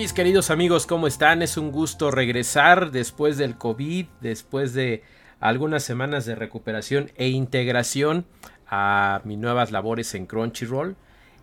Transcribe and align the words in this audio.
Mis 0.00 0.12
queridos 0.12 0.50
amigos, 0.50 0.86
¿cómo 0.86 1.08
están? 1.08 1.42
Es 1.42 1.56
un 1.56 1.72
gusto 1.72 2.12
regresar 2.12 2.92
después 2.92 3.36
del 3.36 3.58
COVID, 3.58 4.06
después 4.20 4.72
de 4.72 5.02
algunas 5.40 5.82
semanas 5.82 6.24
de 6.24 6.36
recuperación 6.36 7.10
e 7.16 7.26
integración 7.30 8.24
a 8.68 9.20
mis 9.24 9.38
nuevas 9.38 9.72
labores 9.72 10.14
en 10.14 10.26
Crunchyroll. 10.26 10.94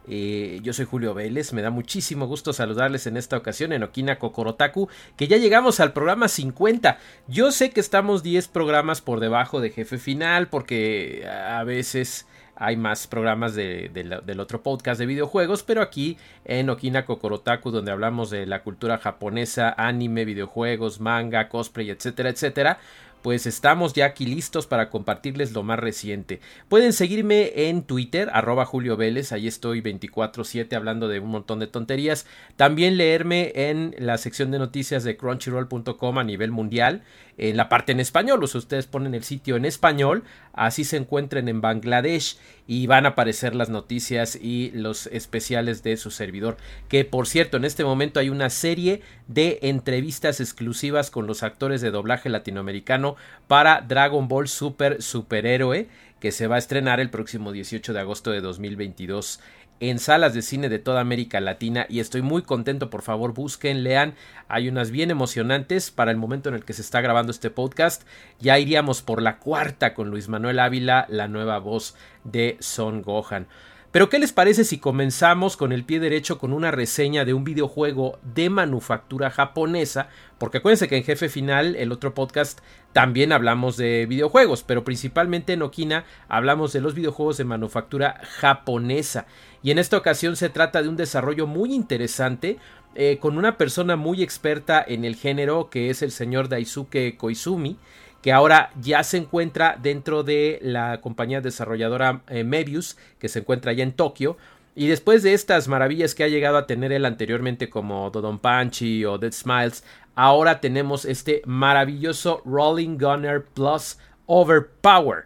Eh, 0.07 0.61
yo 0.63 0.71
soy 0.71 0.85
Julio 0.85 1.13
Vélez, 1.13 1.51
me 1.51 1.61
da 1.61 1.69
muchísimo 1.69 2.27
gusto 2.27 2.53
saludarles 2.53 3.07
en 3.07 3.17
esta 3.17 3.35
ocasión 3.35 3.73
en 3.73 3.83
Okina 3.83 4.19
Kokorotaku, 4.19 4.87
que 5.17 5.27
ya 5.27 5.35
llegamos 5.35 5.81
al 5.81 5.91
programa 5.91 6.29
50. 6.29 6.97
Yo 7.27 7.51
sé 7.51 7.71
que 7.71 7.81
estamos 7.81 8.23
10 8.23 8.47
programas 8.47 9.01
por 9.01 9.19
debajo 9.19 9.59
de 9.59 9.71
jefe 9.71 9.97
final, 9.97 10.47
porque 10.47 11.27
a 11.27 11.61
veces 11.65 12.25
hay 12.55 12.77
más 12.77 13.07
programas 13.07 13.55
del 13.55 14.39
otro 14.39 14.63
podcast 14.63 14.99
de 14.99 15.05
videojuegos, 15.05 15.63
pero 15.63 15.81
aquí 15.81 16.17
en 16.45 16.69
Okina 16.69 17.05
Kokorotaku, 17.05 17.71
donde 17.71 17.91
hablamos 17.91 18.29
de 18.29 18.45
la 18.45 18.63
cultura 18.63 18.97
japonesa, 18.97 19.73
anime, 19.77 20.25
videojuegos, 20.25 20.99
manga, 20.99 21.49
cosplay, 21.49 21.89
etcétera, 21.89 22.29
etcétera, 22.29 22.79
pues 23.25 23.47
estamos 23.47 23.93
ya 23.93 24.05
aquí 24.05 24.27
listos 24.27 24.67
para 24.67 24.91
compartirles 24.91 25.51
lo 25.51 25.63
más 25.63 25.79
reciente. 25.79 26.41
Pueden 26.69 26.93
seguirme 26.93 27.69
en 27.69 27.81
Twitter, 27.81 28.29
arroba 28.31 28.65
Julio 28.65 28.97
Vélez, 28.97 29.31
ahí 29.31 29.47
estoy 29.47 29.81
24-7 29.81 30.71
hablando 30.75 31.07
de 31.07 31.21
un 31.21 31.31
montón 31.31 31.57
de 31.57 31.65
tonterías. 31.65 32.27
También 32.55 32.97
leerme 32.97 33.51
en 33.55 33.95
la 33.97 34.19
sección 34.19 34.51
de 34.51 34.59
noticias 34.59 35.03
de 35.03 35.17
crunchyroll.com 35.17 36.19
a 36.19 36.23
nivel 36.23 36.51
mundial, 36.51 37.01
en 37.37 37.57
la 37.57 37.67
parte 37.67 37.91
en 37.91 37.99
español, 37.99 38.41
o 38.43 38.47
sea, 38.47 38.59
ustedes 38.59 38.87
ponen 38.87 39.13
el 39.13 39.23
sitio 39.23 39.57
en 39.57 39.65
español, 39.65 40.23
así 40.53 40.85
se 40.85 40.95
encuentren 40.95 41.49
en 41.49 41.59
Bangladesh 41.59 42.37
y 42.65 42.87
van 42.87 43.05
a 43.05 43.09
aparecer 43.09 43.55
las 43.55 43.69
noticias 43.69 44.37
y 44.41 44.71
los 44.71 45.07
especiales 45.07 45.83
de 45.83 45.97
su 45.97 46.11
servidor. 46.11 46.55
Que 46.87 47.03
por 47.03 47.27
cierto, 47.27 47.57
en 47.57 47.65
este 47.65 47.83
momento 47.83 48.21
hay 48.21 48.29
una 48.29 48.49
serie 48.49 49.01
de 49.27 49.59
entrevistas 49.63 50.39
exclusivas 50.39 51.11
con 51.11 51.27
los 51.27 51.43
actores 51.43 51.81
de 51.81 51.91
doblaje 51.91 52.29
latinoamericano 52.29 53.14
para 53.47 53.81
Dragon 53.81 54.27
Ball 54.27 54.47
Super 54.47 55.01
Superhéroe 55.01 55.87
que 56.19 56.31
se 56.31 56.47
va 56.47 56.55
a 56.55 56.59
estrenar 56.59 56.99
el 56.99 57.09
próximo 57.09 57.51
18 57.51 57.93
de 57.93 57.99
agosto 57.99 58.31
de 58.31 58.41
2022 58.41 59.39
en 59.79 59.99
salas 59.99 60.33
de 60.33 60.41
cine 60.41 60.69
de 60.69 60.79
toda 60.79 61.01
América 61.01 61.39
Latina. 61.41 61.85
Y 61.89 61.99
estoy 61.99 62.21
muy 62.21 62.41
contento, 62.41 62.89
por 62.89 63.01
favor 63.01 63.33
busquen, 63.33 63.83
lean, 63.83 64.15
hay 64.47 64.69
unas 64.69 64.91
bien 64.91 65.11
emocionantes 65.11 65.91
para 65.91 66.11
el 66.11 66.17
momento 66.17 66.49
en 66.49 66.55
el 66.55 66.63
que 66.63 66.73
se 66.73 66.81
está 66.81 67.01
grabando 67.01 67.31
este 67.31 67.49
podcast, 67.49 68.03
ya 68.39 68.57
iríamos 68.57 69.01
por 69.01 69.21
la 69.21 69.37
cuarta 69.37 69.93
con 69.93 70.09
Luis 70.09 70.29
Manuel 70.29 70.59
Ávila, 70.59 71.05
la 71.09 71.27
nueva 71.27 71.59
voz 71.59 71.95
de 72.23 72.57
Son 72.59 73.01
Gohan. 73.01 73.47
Pero 73.95 74.09
¿qué 74.09 74.19
les 74.19 74.33
parece 74.33 74.65
si 74.65 74.77
comenzamos 74.77 75.55
con 75.55 75.71
el 75.71 75.85
pie 75.85 76.01
derecho 76.01 76.37
con 76.37 76.51
una 76.51 76.69
reseña 76.69 77.23
de 77.23 77.33
un 77.33 77.45
videojuego 77.45 78.19
de 78.23 78.49
manufactura 78.49 79.31
japonesa? 79.31 80.09
Porque 80.37 80.57
acuérdense 80.57 80.89
que 80.89 80.97
en 80.97 81.05
Jefe 81.05 81.29
Final, 81.29 81.77
el 81.77 81.93
otro 81.93 82.13
podcast, 82.13 82.59
también 82.91 83.31
hablamos 83.31 83.77
de 83.77 84.05
videojuegos, 84.05 84.63
pero 84.63 84.83
principalmente 84.83 85.53
en 85.53 85.61
Okina 85.61 86.03
hablamos 86.27 86.73
de 86.73 86.81
los 86.81 86.93
videojuegos 86.93 87.37
de 87.37 87.45
manufactura 87.45 88.19
japonesa. 88.21 89.27
Y 89.63 89.71
en 89.71 89.79
esta 89.79 89.95
ocasión 89.95 90.35
se 90.35 90.49
trata 90.49 90.81
de 90.81 90.89
un 90.89 90.97
desarrollo 90.97 91.47
muy 91.47 91.73
interesante 91.73 92.57
eh, 92.95 93.17
con 93.21 93.37
una 93.37 93.57
persona 93.57 93.95
muy 93.95 94.23
experta 94.23 94.83
en 94.85 95.05
el 95.05 95.15
género 95.15 95.69
que 95.69 95.89
es 95.89 96.01
el 96.01 96.11
señor 96.11 96.49
Daisuke 96.49 97.15
Koizumi 97.15 97.77
que 98.25 98.33
ahora 98.33 98.71
ya 98.81 99.03
se 99.03 99.17
encuentra 99.17 99.77
dentro 99.79 100.23
de 100.23 100.57
la 100.63 100.99
compañía 100.99 101.41
desarrolladora 101.41 102.23
eh, 102.27 102.43
Mebius, 102.43 102.97
que 103.19 103.29
se 103.29 103.37
encuentra 103.37 103.69
allá 103.69 103.83
en 103.83 103.91
Tokio. 103.91 104.35
Y 104.73 104.87
después 104.87 105.21
de 105.21 105.35
estas 105.35 105.67
maravillas 105.67 106.15
que 106.15 106.23
ha 106.23 106.27
llegado 106.27 106.57
a 106.57 106.65
tener 106.65 106.91
él 106.91 107.05
anteriormente 107.05 107.69
como 107.69 108.09
Dodon 108.09 108.39
Panchi 108.39 109.05
o 109.05 109.19
Dead 109.19 109.31
Smiles, 109.31 109.83
ahora 110.15 110.59
tenemos 110.59 111.05
este 111.05 111.43
maravilloso 111.45 112.41
Rolling 112.45 112.97
Gunner 112.97 113.45
Plus 113.45 113.99
Overpower. 114.25 115.25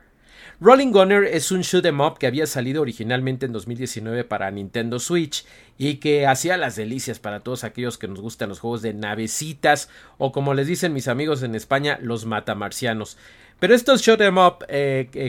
Rolling 0.62 0.92
Gunner 0.92 1.24
es 1.24 1.54
un 1.54 1.62
shoot 1.62 1.86
'em 1.86 2.02
up 2.02 2.18
que 2.18 2.28
había 2.28 2.46
salido 2.46 2.82
originalmente 2.82 3.46
en 3.46 3.54
2019 3.54 4.26
para 4.26 4.52
Nintendo 4.52 5.00
Switch 5.00 5.46
y 5.78 5.96
que 5.96 6.28
hacía 6.28 6.58
las 6.58 6.76
delicias 6.76 7.18
para 7.18 7.40
todos 7.40 7.64
aquellos 7.64 7.98
que 7.98 8.10
nos 8.10 8.20
gustan 8.20 8.50
los 8.50 8.60
juegos 8.60 8.82
de 8.82 8.94
navecitas 8.94 9.88
o 10.18 10.34
como 10.34 10.54
les 10.54 10.68
dicen 10.68 10.92
mis 10.92 11.08
amigos 11.08 11.44
en 11.44 11.56
España, 11.56 11.98
los 12.02 12.26
matamarcianos. 12.26 13.18
Pero 13.62 13.74
estos 13.74 14.02
shoot 14.02 14.20
'em 14.20 14.38
up 14.38 14.66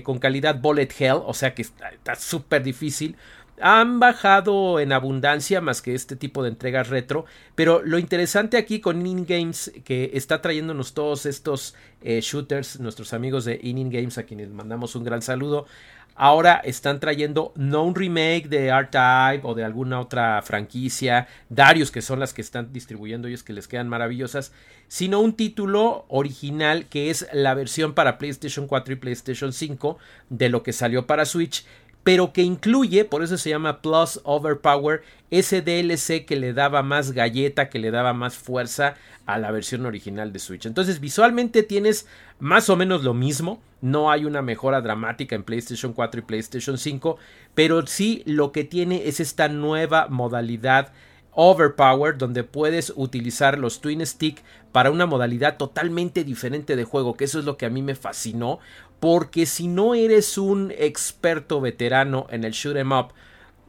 con 0.02 0.18
calidad 0.18 0.60
bullet 0.60 0.88
hell, 0.98 1.20
o 1.24 1.32
sea 1.32 1.54
que 1.54 1.62
está 1.62 2.16
súper 2.16 2.64
difícil, 2.64 3.14
han 3.62 4.00
bajado 4.00 4.80
en 4.80 4.92
abundancia 4.92 5.60
más 5.60 5.82
que 5.82 5.94
este 5.94 6.16
tipo 6.16 6.42
de 6.42 6.48
entregas 6.48 6.88
retro, 6.88 7.24
pero 7.54 7.82
lo 7.84 7.98
interesante 7.98 8.56
aquí 8.56 8.80
con 8.80 9.06
In 9.06 9.26
Games 9.26 9.72
que 9.84 10.10
está 10.14 10.42
trayéndonos 10.42 10.94
todos 10.94 11.26
estos 11.26 11.74
eh, 12.02 12.20
shooters, 12.22 12.80
nuestros 12.80 13.12
amigos 13.12 13.44
de 13.44 13.58
In 13.62 13.90
Games 13.90 14.18
a 14.18 14.24
quienes 14.24 14.50
mandamos 14.50 14.96
un 14.96 15.04
gran 15.04 15.22
saludo, 15.22 15.66
ahora 16.14 16.60
están 16.64 17.00
trayendo 17.00 17.52
no 17.56 17.82
un 17.82 17.94
remake 17.94 18.48
de 18.48 18.66
R-Type 18.66 19.40
o 19.42 19.54
de 19.54 19.64
alguna 19.64 20.00
otra 20.00 20.42
franquicia, 20.42 21.28
Darius 21.48 21.90
que 21.90 22.02
son 22.02 22.20
las 22.20 22.34
que 22.34 22.42
están 22.42 22.72
distribuyendo 22.72 23.28
ellos 23.28 23.42
que 23.42 23.52
les 23.52 23.68
quedan 23.68 23.88
maravillosas, 23.88 24.52
sino 24.86 25.20
un 25.20 25.34
título 25.34 26.04
original 26.08 26.86
que 26.86 27.10
es 27.10 27.26
la 27.32 27.54
versión 27.54 27.94
para 27.94 28.18
PlayStation 28.18 28.66
4 28.66 28.94
y 28.94 28.96
PlayStation 28.96 29.52
5 29.52 29.98
de 30.28 30.48
lo 30.48 30.62
que 30.62 30.72
salió 30.72 31.06
para 31.06 31.24
Switch 31.24 31.64
pero 32.02 32.32
que 32.32 32.42
incluye, 32.42 33.04
por 33.04 33.22
eso 33.22 33.36
se 33.36 33.50
llama 33.50 33.82
Plus 33.82 34.20
Overpower, 34.24 35.02
ese 35.30 35.62
DLC 35.62 36.24
que 36.24 36.36
le 36.36 36.52
daba 36.52 36.82
más 36.82 37.12
galleta, 37.12 37.68
que 37.68 37.78
le 37.78 37.90
daba 37.90 38.12
más 38.12 38.36
fuerza 38.36 38.96
a 39.26 39.38
la 39.38 39.50
versión 39.50 39.86
original 39.86 40.32
de 40.32 40.38
Switch. 40.38 40.66
Entonces 40.66 41.00
visualmente 41.00 41.62
tienes 41.62 42.06
más 42.38 42.68
o 42.70 42.76
menos 42.76 43.04
lo 43.04 43.14
mismo, 43.14 43.60
no 43.80 44.10
hay 44.10 44.24
una 44.24 44.42
mejora 44.42 44.80
dramática 44.80 45.36
en 45.36 45.44
PlayStation 45.44 45.92
4 45.92 46.20
y 46.20 46.24
PlayStation 46.24 46.78
5, 46.78 47.18
pero 47.54 47.86
sí 47.86 48.22
lo 48.26 48.52
que 48.52 48.64
tiene 48.64 49.06
es 49.08 49.20
esta 49.20 49.48
nueva 49.48 50.08
modalidad 50.08 50.92
Overpower, 51.32 52.18
donde 52.18 52.44
puedes 52.44 52.92
utilizar 52.96 53.58
los 53.58 53.80
Twin 53.80 54.04
Stick 54.04 54.42
para 54.72 54.90
una 54.90 55.06
modalidad 55.06 55.56
totalmente 55.56 56.24
diferente 56.24 56.76
de 56.76 56.84
juego, 56.84 57.14
que 57.14 57.24
eso 57.24 57.38
es 57.38 57.44
lo 57.44 57.56
que 57.56 57.66
a 57.66 57.70
mí 57.70 57.82
me 57.82 57.94
fascinó, 57.94 58.58
porque 58.98 59.46
si 59.46 59.68
no 59.68 59.94
eres 59.94 60.38
un 60.38 60.72
experto 60.76 61.60
veterano 61.60 62.26
en 62.30 62.44
el 62.44 62.52
shoot 62.52 62.76
'em 62.76 62.92
up, 62.92 63.12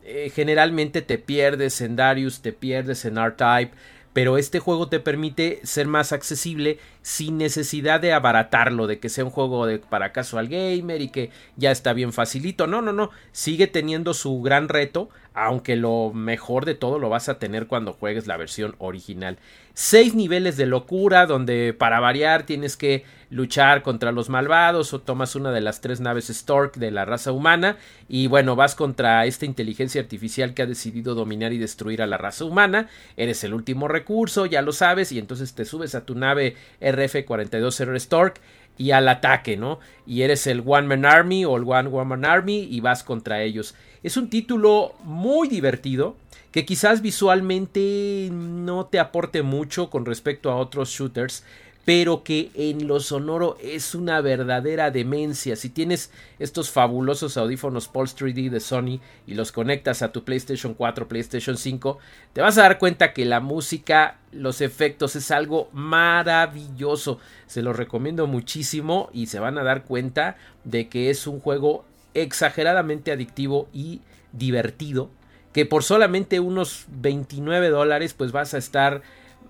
eh, 0.03 0.31
generalmente 0.33 1.01
te 1.01 1.18
pierdes 1.18 1.80
en 1.81 1.95
Darius, 1.95 2.41
te 2.41 2.53
pierdes 2.53 3.06
en 3.06 3.18
R-Type, 3.18 3.71
pero 4.13 4.38
este 4.38 4.59
juego 4.59 4.89
te 4.89 5.00
permite 5.00 5.62
ser 5.63 5.88
más 5.88 6.12
accesible 6.12 6.80
sin 7.01 7.38
necesidad 7.38 8.00
de 8.00 8.13
abaratarlo, 8.13 8.88
de 8.88 9.00
que 9.00 9.09
sea 9.09 9.25
un 9.25 9.31
juego 9.31 9.65
de, 9.65 9.80
para 9.80 10.12
casual 10.12 10.48
gamer 10.48 11.01
y 11.01 11.09
que 11.09 11.31
ya 11.56 11.71
está 11.71 11.94
bien 11.94 12.13
facilito. 12.13 12.68
No, 12.68 12.81
no, 12.81 12.94
no, 12.94 13.09
sigue 13.31 13.68
teniendo 13.68 14.13
su 14.13 14.42
gran 14.42 14.69
reto, 14.69 15.09
aunque 15.33 15.75
lo 15.75 16.12
mejor 16.13 16.65
de 16.65 16.75
todo 16.75 17.00
lo 17.00 17.09
vas 17.09 17.30
a 17.30 17.39
tener 17.39 17.68
cuando 17.68 17.94
juegues 17.94 18.27
la 18.27 18.38
versión 18.38 18.75
original. 18.80 19.38
Seis 19.74 20.13
niveles 20.13 20.57
de 20.57 20.65
locura 20.65 21.25
donde 21.25 21.74
para 21.74 22.01
variar 22.01 22.44
tienes 22.44 22.75
que 22.75 23.06
luchar 23.30 23.81
contra 23.81 24.12
los 24.12 24.27
malvados 24.27 24.94
o 24.94 25.00
tomas 25.00 25.36
una 25.38 25.51
de 25.51 25.62
las 25.62 25.80
tres 25.80 26.01
naves 26.01 26.27
Stork 26.27 26.75
de 26.75 26.92
la 26.92 27.06
raza 27.06 27.31
humana 27.31 27.77
y 28.09 28.27
bueno 28.27 28.57
vas 28.57 28.75
contra 28.75 29.25
esta 29.25 29.45
inteligencia 29.45 30.01
artificial 30.01 30.53
que 30.53 30.63
ha 30.63 30.65
decidido 30.65 31.15
dominar 31.15 31.53
y 31.53 31.57
destruir 31.57 32.01
a 32.01 32.07
la 32.07 32.18
raza 32.18 32.44
humana. 32.44 32.89
Eres 33.15 33.45
el 33.45 33.53
último 33.53 33.88
recurso, 33.88 34.45
ya 34.45 34.62
lo 34.62 34.74
sabes 34.74 35.13
y 35.13 35.19
entonces 35.19 35.53
te 35.53 35.63
subes 35.63 35.95
a 35.95 36.06
tu 36.06 36.15
nave 36.15 36.57
RF-42 36.91 37.99
Stork 37.99 38.41
y 38.77 38.91
al 38.91 39.07
ataque, 39.07 39.57
¿no? 39.57 39.79
Y 40.07 40.23
eres 40.23 40.47
el 40.47 40.63
One 40.65 40.88
Man 40.88 41.05
Army 41.05 41.45
o 41.45 41.55
el 41.57 41.63
One 41.63 41.89
Woman 41.89 42.25
Army 42.25 42.67
y 42.69 42.79
vas 42.79 43.03
contra 43.03 43.43
ellos. 43.43 43.75
Es 44.03 44.17
un 44.17 44.29
título 44.29 44.95
muy 45.03 45.47
divertido 45.47 46.15
que 46.51 46.65
quizás 46.65 47.01
visualmente 47.01 48.29
no 48.31 48.85
te 48.88 48.99
aporte 48.99 49.41
mucho 49.41 49.89
con 49.89 50.05
respecto 50.05 50.51
a 50.51 50.55
otros 50.55 50.89
shooters, 50.89 51.45
pero 51.86 52.24
que 52.24 52.51
en 52.54 52.88
lo 52.88 53.00
sonoro 53.00 53.57
es 53.62 53.95
una 53.95 54.22
verdadera 54.22 54.92
demencia. 54.92 55.56
Si 55.56 55.69
tienes 55.69 56.12
estos 56.38 56.69
fabulosos 56.69 57.38
audífonos 57.38 57.88
Pulse 57.88 58.16
3D 58.18 58.50
de 58.50 58.60
Sony 58.60 59.00
y 59.25 59.33
los 59.33 59.51
conectas 59.51 60.01
a 60.01 60.12
tu 60.12 60.24
PlayStation 60.24 60.75
4, 60.75 61.07
PlayStation 61.07 61.57
5, 61.57 61.98
te 62.33 62.42
vas 62.42 62.57
a 62.57 62.63
dar 62.63 62.78
cuenta 62.78 63.13
que 63.13 63.25
la 63.25 63.39
música, 63.39 64.19
los 64.31 64.62
efectos 64.62 65.16
es 65.16 65.31
algo 65.31 65.69
maravilloso. 65.74 67.19
Se 67.48 67.63
los 67.63 67.75
recomiendo 67.75 68.27
muchísimo 68.27 69.10
y 69.12 69.27
se 69.27 69.39
van 69.39 69.57
a 69.57 69.63
dar 69.63 69.84
cuenta 69.84 70.38
de 70.63 70.88
que 70.88 71.10
es 71.10 71.25
un 71.25 71.39
juego 71.39 71.86
exageradamente 72.13 73.12
adictivo 73.12 73.68
y 73.74 74.01
divertido. 74.34 75.10
Que 75.51 75.66
por 75.66 75.84
solamente 75.84 76.39
unos 76.39 76.86
29 76.89 77.69
dólares 77.69 78.13
pues 78.13 78.31
vas 78.31 78.54
a 78.54 78.57
estar 78.57 79.01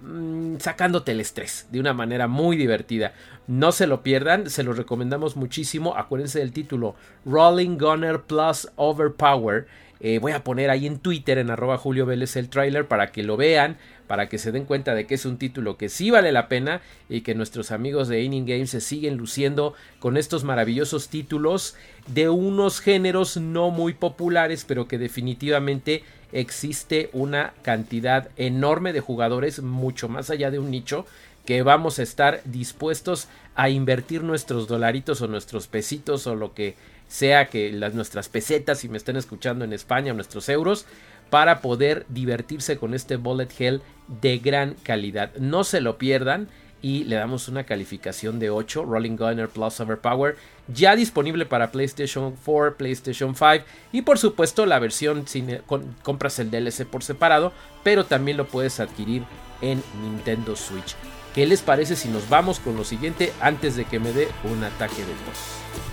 Mm, 0.02 0.58
sacándote 0.58 1.12
el 1.12 1.20
estrés 1.20 1.68
de 1.72 1.80
una 1.80 1.94
manera 1.94 2.28
muy 2.28 2.58
divertida. 2.58 3.14
No 3.46 3.72
se 3.72 3.86
lo 3.86 4.02
pierdan, 4.02 4.50
se 4.50 4.64
lo 4.64 4.74
recomendamos 4.74 5.36
muchísimo. 5.36 5.96
Acuérdense 5.96 6.40
del 6.40 6.54
título 6.54 6.96
Rolling 7.24 7.78
Gunner 7.78 8.22
Plus 8.22 8.68
Overpower. 8.78 9.68
Eh, 10.00 10.18
voy 10.18 10.32
a 10.32 10.44
poner 10.44 10.72
ahí 10.72 10.88
en 10.88 10.98
Twitter, 10.98 11.38
en 11.38 11.52
arroba 11.52 11.78
Julio 11.78 12.08
Vélez, 12.08 12.36
el 12.36 12.50
trailer 12.50 12.88
para 12.88 13.12
que 13.12 13.22
lo 13.22 13.38
vean, 13.38 13.78
para 14.12 14.28
que 14.28 14.38
se 14.38 14.52
den 14.52 14.66
cuenta 14.66 14.94
de 14.94 15.08
que 15.08 15.16
es 15.16 15.26
un 15.26 15.38
título 15.38 15.78
que 15.78 15.88
sí 15.88 16.12
vale 16.12 16.34
la 16.34 16.50
pena 16.50 16.82
y 17.08 17.22
que 17.22 17.34
nuestros 17.34 17.72
amigos 17.72 18.10
de 18.10 18.22
Inning 18.22 18.46
Games 18.46 18.72
se 18.72 18.82
siguen 18.82 19.16
luciendo 19.16 19.74
con 20.00 20.18
estos 20.18 20.44
maravillosos 20.44 21.08
títulos 21.08 21.76
de 22.08 22.28
unos 22.28 22.82
géneros 22.82 23.38
no 23.38 23.70
muy 23.70 23.94
populares, 23.94 24.66
pero 24.68 24.86
que 24.90 24.98
definitivamente 24.98 26.04
existe 26.34 27.10
una 27.14 27.54
cantidad 27.62 28.28
enorme 28.36 28.92
de 28.92 29.00
jugadores, 29.00 29.62
mucho 29.62 30.10
más 30.10 30.30
allá 30.30 30.52
de 30.52 30.60
un 30.60 30.72
nicho, 30.72 31.06
que 31.46 31.64
vamos 31.64 31.98
a 31.98 32.04
estar 32.04 32.42
dispuestos 32.44 33.30
a 33.56 33.70
invertir 33.70 34.24
nuestros 34.24 34.68
dolaritos 34.68 35.22
o 35.22 35.30
nuestros 35.30 35.68
pesitos 35.68 36.28
o 36.28 36.36
lo 36.36 36.54
que 36.54 36.76
sea 37.08 37.48
que 37.48 37.72
las 37.72 37.94
nuestras 37.94 38.28
pesetas 38.28 38.80
si 38.80 38.90
me 38.90 38.98
están 38.98 39.16
escuchando 39.16 39.64
en 39.64 39.72
España 39.74 40.14
nuestros 40.14 40.48
euros 40.50 40.86
para 41.32 41.62
poder 41.62 42.06
divertirse 42.10 42.78
con 42.78 42.94
este 42.94 43.16
bullet 43.16 43.48
hell 43.58 43.82
de 44.22 44.38
gran 44.38 44.76
calidad. 44.84 45.34
No 45.38 45.64
se 45.64 45.82
lo 45.82 45.98
pierdan 45.98 46.50
y 46.82 47.06
le 47.06 47.16
damos 47.16 47.48
una 47.48 47.64
calificación 47.64 48.38
de 48.38 48.50
8, 48.50 48.86
Rolling 48.86 49.16
Gunner 49.16 49.48
Plus 49.48 49.80
Overpower, 49.80 50.36
ya 50.68 50.96
disponible 50.96 51.46
para 51.46 51.72
PlayStation 51.72 52.36
4, 52.44 52.76
PlayStation 52.76 53.34
5 53.34 53.66
y 53.94 54.02
por 54.02 54.18
supuesto 54.18 54.66
la 54.66 54.80
versión 54.80 55.26
si 55.26 55.44
compras 56.04 56.38
el 56.40 56.52
DLC 56.52 56.86
por 56.86 57.04
separado, 57.04 57.54
pero 57.84 58.06
también 58.06 58.38
lo 58.38 58.48
puedes 58.48 58.80
adquirir 58.80 59.24
en 59.62 59.82
Nintendo 60.02 60.56
Switch. 60.56 60.96
¿Qué 61.34 61.46
les 61.46 61.62
parece 61.62 61.96
si 61.96 62.10
nos 62.10 62.28
vamos 62.28 62.60
con 62.60 62.76
lo 62.76 62.84
siguiente 62.84 63.32
antes 63.40 63.78
de 63.78 63.86
que 63.86 64.00
me 64.00 64.12
dé 64.12 64.28
un 64.52 64.64
ataque 64.66 65.02
de 65.02 65.14
tos? 65.26 65.91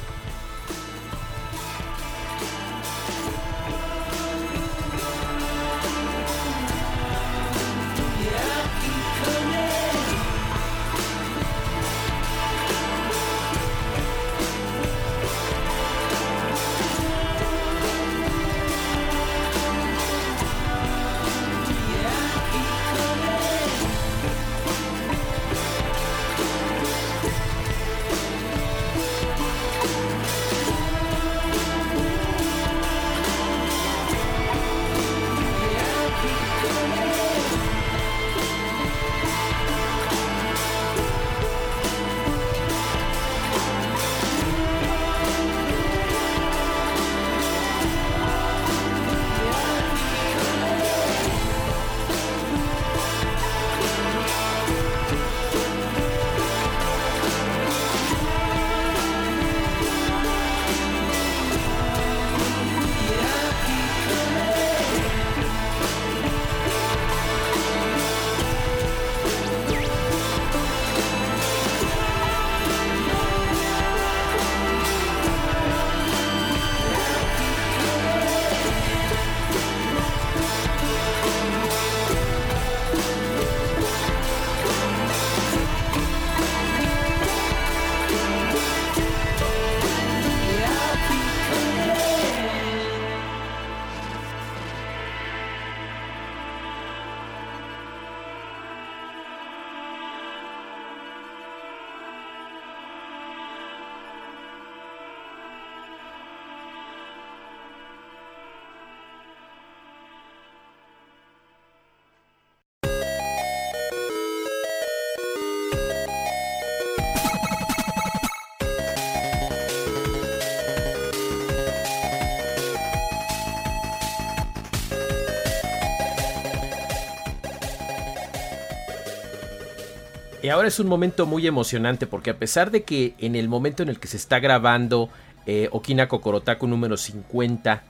Ahora 130.58 130.68
es 130.68 130.80
un 130.80 130.88
momento 130.88 131.24
muy 131.24 131.46
emocionante 131.46 132.08
porque 132.08 132.30
a 132.30 132.36
pesar 132.36 132.72
de 132.72 132.82
que 132.82 133.14
en 133.18 133.36
el 133.36 133.48
momento 133.48 133.84
en 133.84 133.88
el 133.88 134.00
que 134.00 134.08
se 134.08 134.16
está 134.16 134.40
grabando 134.40 135.08
eh, 135.46 135.68
Okina 135.70 136.08
Kokorotaku 136.08 136.66
número 136.66 136.96
50 136.96 137.84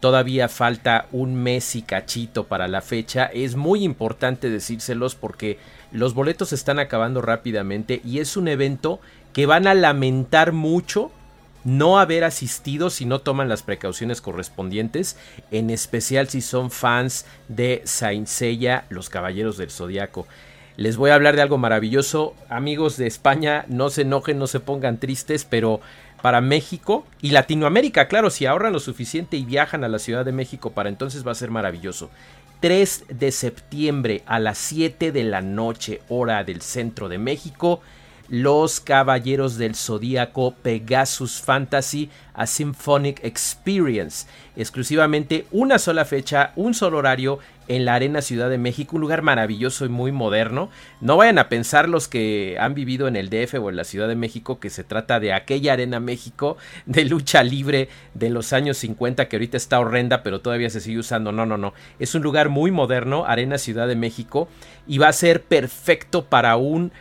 todavía 0.00 0.48
falta 0.48 1.08
un 1.12 1.34
mes 1.34 1.76
y 1.76 1.82
cachito 1.82 2.44
para 2.44 2.68
la 2.68 2.80
fecha, 2.80 3.26
es 3.26 3.54
muy 3.54 3.84
importante 3.84 4.48
decírselos 4.48 5.14
porque 5.14 5.58
los 5.92 6.14
boletos 6.14 6.48
se 6.48 6.54
están 6.54 6.78
acabando 6.78 7.20
rápidamente 7.20 8.00
y 8.02 8.20
es 8.20 8.38
un 8.38 8.48
evento 8.48 8.98
que 9.34 9.44
van 9.44 9.66
a 9.66 9.74
lamentar 9.74 10.52
mucho 10.52 11.10
no 11.64 11.98
haber 11.98 12.24
asistido 12.24 12.88
si 12.88 13.04
no 13.04 13.20
toman 13.20 13.50
las 13.50 13.62
precauciones 13.62 14.22
correspondientes, 14.22 15.18
en 15.50 15.68
especial 15.68 16.28
si 16.28 16.40
son 16.40 16.70
fans 16.70 17.26
de 17.48 17.82
Saint 17.84 18.28
los 18.88 19.10
Caballeros 19.10 19.58
del 19.58 19.70
Zodiaco. 19.70 20.26
Les 20.76 20.98
voy 20.98 21.10
a 21.10 21.14
hablar 21.14 21.36
de 21.36 21.42
algo 21.42 21.56
maravilloso. 21.56 22.34
Amigos 22.50 22.98
de 22.98 23.06
España, 23.06 23.64
no 23.68 23.88
se 23.88 24.02
enojen, 24.02 24.38
no 24.38 24.46
se 24.46 24.60
pongan 24.60 24.98
tristes, 24.98 25.46
pero 25.46 25.80
para 26.20 26.42
México 26.42 27.06
y 27.22 27.30
Latinoamérica, 27.30 28.08
claro, 28.08 28.28
si 28.28 28.44
ahorran 28.44 28.74
lo 28.74 28.80
suficiente 28.80 29.38
y 29.38 29.46
viajan 29.46 29.84
a 29.84 29.88
la 29.88 29.98
Ciudad 29.98 30.24
de 30.24 30.32
México, 30.32 30.72
para 30.72 30.90
entonces 30.90 31.26
va 31.26 31.32
a 31.32 31.36
ser 31.36 31.50
maravilloso. 31.50 32.10
3 32.60 33.04
de 33.08 33.32
septiembre 33.32 34.22
a 34.26 34.38
las 34.38 34.58
7 34.58 35.12
de 35.12 35.24
la 35.24 35.40
noche, 35.40 36.02
hora 36.08 36.44
del 36.44 36.60
centro 36.60 37.08
de 37.08 37.18
México, 37.18 37.80
los 38.28 38.80
Caballeros 38.80 39.56
del 39.56 39.74
Zodíaco 39.74 40.54
Pegasus 40.62 41.40
Fantasy 41.40 42.10
a 42.34 42.46
Symphonic 42.46 43.24
Experience. 43.24 44.26
Exclusivamente 44.56 45.46
una 45.50 45.78
sola 45.78 46.04
fecha, 46.04 46.52
un 46.56 46.74
solo 46.74 46.98
horario 46.98 47.38
en 47.68 47.84
la 47.84 47.94
Arena 47.94 48.22
Ciudad 48.22 48.48
de 48.48 48.58
México, 48.58 48.96
un 48.96 49.02
lugar 49.02 49.22
maravilloso 49.22 49.84
y 49.84 49.88
muy 49.88 50.12
moderno. 50.12 50.70
No 51.00 51.16
vayan 51.16 51.38
a 51.38 51.48
pensar 51.48 51.88
los 51.88 52.08
que 52.08 52.56
han 52.60 52.74
vivido 52.74 53.08
en 53.08 53.16
el 53.16 53.28
DF 53.28 53.54
o 53.54 53.70
en 53.70 53.76
la 53.76 53.84
Ciudad 53.84 54.08
de 54.08 54.14
México 54.14 54.60
que 54.60 54.70
se 54.70 54.84
trata 54.84 55.18
de 55.18 55.32
aquella 55.32 55.72
Arena 55.72 56.00
México 56.00 56.56
de 56.86 57.04
lucha 57.04 57.42
libre 57.42 57.88
de 58.14 58.30
los 58.30 58.52
años 58.52 58.76
50 58.78 59.28
que 59.28 59.36
ahorita 59.36 59.56
está 59.56 59.80
horrenda 59.80 60.22
pero 60.22 60.40
todavía 60.40 60.70
se 60.70 60.80
sigue 60.80 60.98
usando. 60.98 61.32
No, 61.32 61.46
no, 61.46 61.56
no. 61.56 61.74
Es 61.98 62.14
un 62.14 62.22
lugar 62.22 62.48
muy 62.48 62.70
moderno, 62.70 63.24
Arena 63.26 63.58
Ciudad 63.58 63.88
de 63.88 63.96
México, 63.96 64.48
y 64.86 64.98
va 64.98 65.08
a 65.08 65.12
ser 65.12 65.42
perfecto 65.42 66.26
para 66.26 66.56
un 66.56 66.92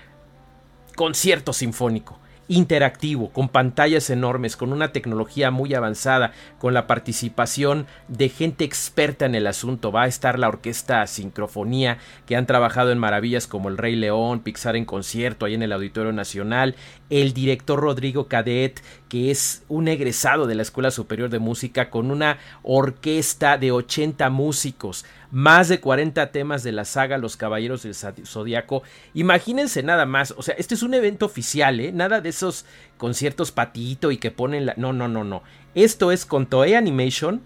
concierto 0.96 1.54
sinfónico 1.54 2.20
interactivo, 2.48 3.30
con 3.30 3.50
pantallas 3.50 4.10
enormes, 4.10 4.56
con 4.56 4.72
una 4.72 4.92
tecnología 4.92 5.52
muy 5.52 5.74
avanzada, 5.74 6.32
con 6.60 6.74
la 6.74 6.88
participación 6.88 7.88
de 8.08 8.30
gente 8.30 8.64
experta 8.64 9.26
en 9.26 9.36
el 9.36 9.48
asunto. 9.48 9.92
Va 9.92 10.04
a 10.04 10.08
estar 10.08 10.38
la 10.38 10.48
orquesta 10.48 11.06
Sincrofonía, 11.08 11.98
que 12.26 12.36
han 12.36 12.46
trabajado 12.46 12.92
en 12.92 13.00
maravillas 13.00 13.48
como 13.48 13.70
El 13.70 13.78
Rey 13.78 13.96
León, 13.96 14.42
Pixar 14.42 14.76
en 14.76 14.86
concierto, 14.86 15.46
ahí 15.46 15.56
en 15.56 15.64
el 15.64 15.72
Auditorio 15.72 16.12
Nacional, 16.12 16.76
el 17.10 17.34
director 17.34 17.80
Rodrigo 17.80 18.28
Cadet, 18.28 18.82
que 19.10 19.32
es 19.32 19.64
un 19.70 19.88
egresado 19.88 20.48
de 20.48 20.56
la 20.56 20.62
Escuela 20.62 20.92
Superior 20.92 21.30
de 21.30 21.40
Música, 21.40 21.90
con 21.90 22.12
una 22.12 22.40
orquesta 22.64 23.58
de 23.58 23.72
80 23.72 24.30
músicos 24.30 25.06
más 25.32 25.68
de 25.68 25.80
40 25.80 26.32
temas 26.32 26.64
de 26.64 26.72
la 26.72 26.86
saga 26.86 27.18
Los 27.18 27.36
Caballeros 27.36 27.84
del 27.84 27.94
Zodiaco. 27.94 28.84
Imagínense 29.14 29.84
nada 29.84 30.06
más, 30.06 30.34
o 30.38 30.42
sea, 30.42 30.56
este 30.58 30.76
es 30.76 30.84
un 30.84 30.94
evento 30.94 31.26
oficial, 31.26 31.80
¿eh? 31.80 31.92
Nada 31.92 32.22
de 32.22 32.30
esos 32.30 32.66
conciertos 32.98 33.52
patito 33.52 34.12
y 34.12 34.18
que 34.18 34.32
ponen 34.32 34.66
la... 34.66 34.74
No, 34.78 34.94
no, 34.94 35.08
no, 35.08 35.24
no. 35.24 35.44
Esto 35.76 36.12
es 36.12 36.26
con 36.26 36.46
Toei 36.46 36.74
Animation, 36.74 37.42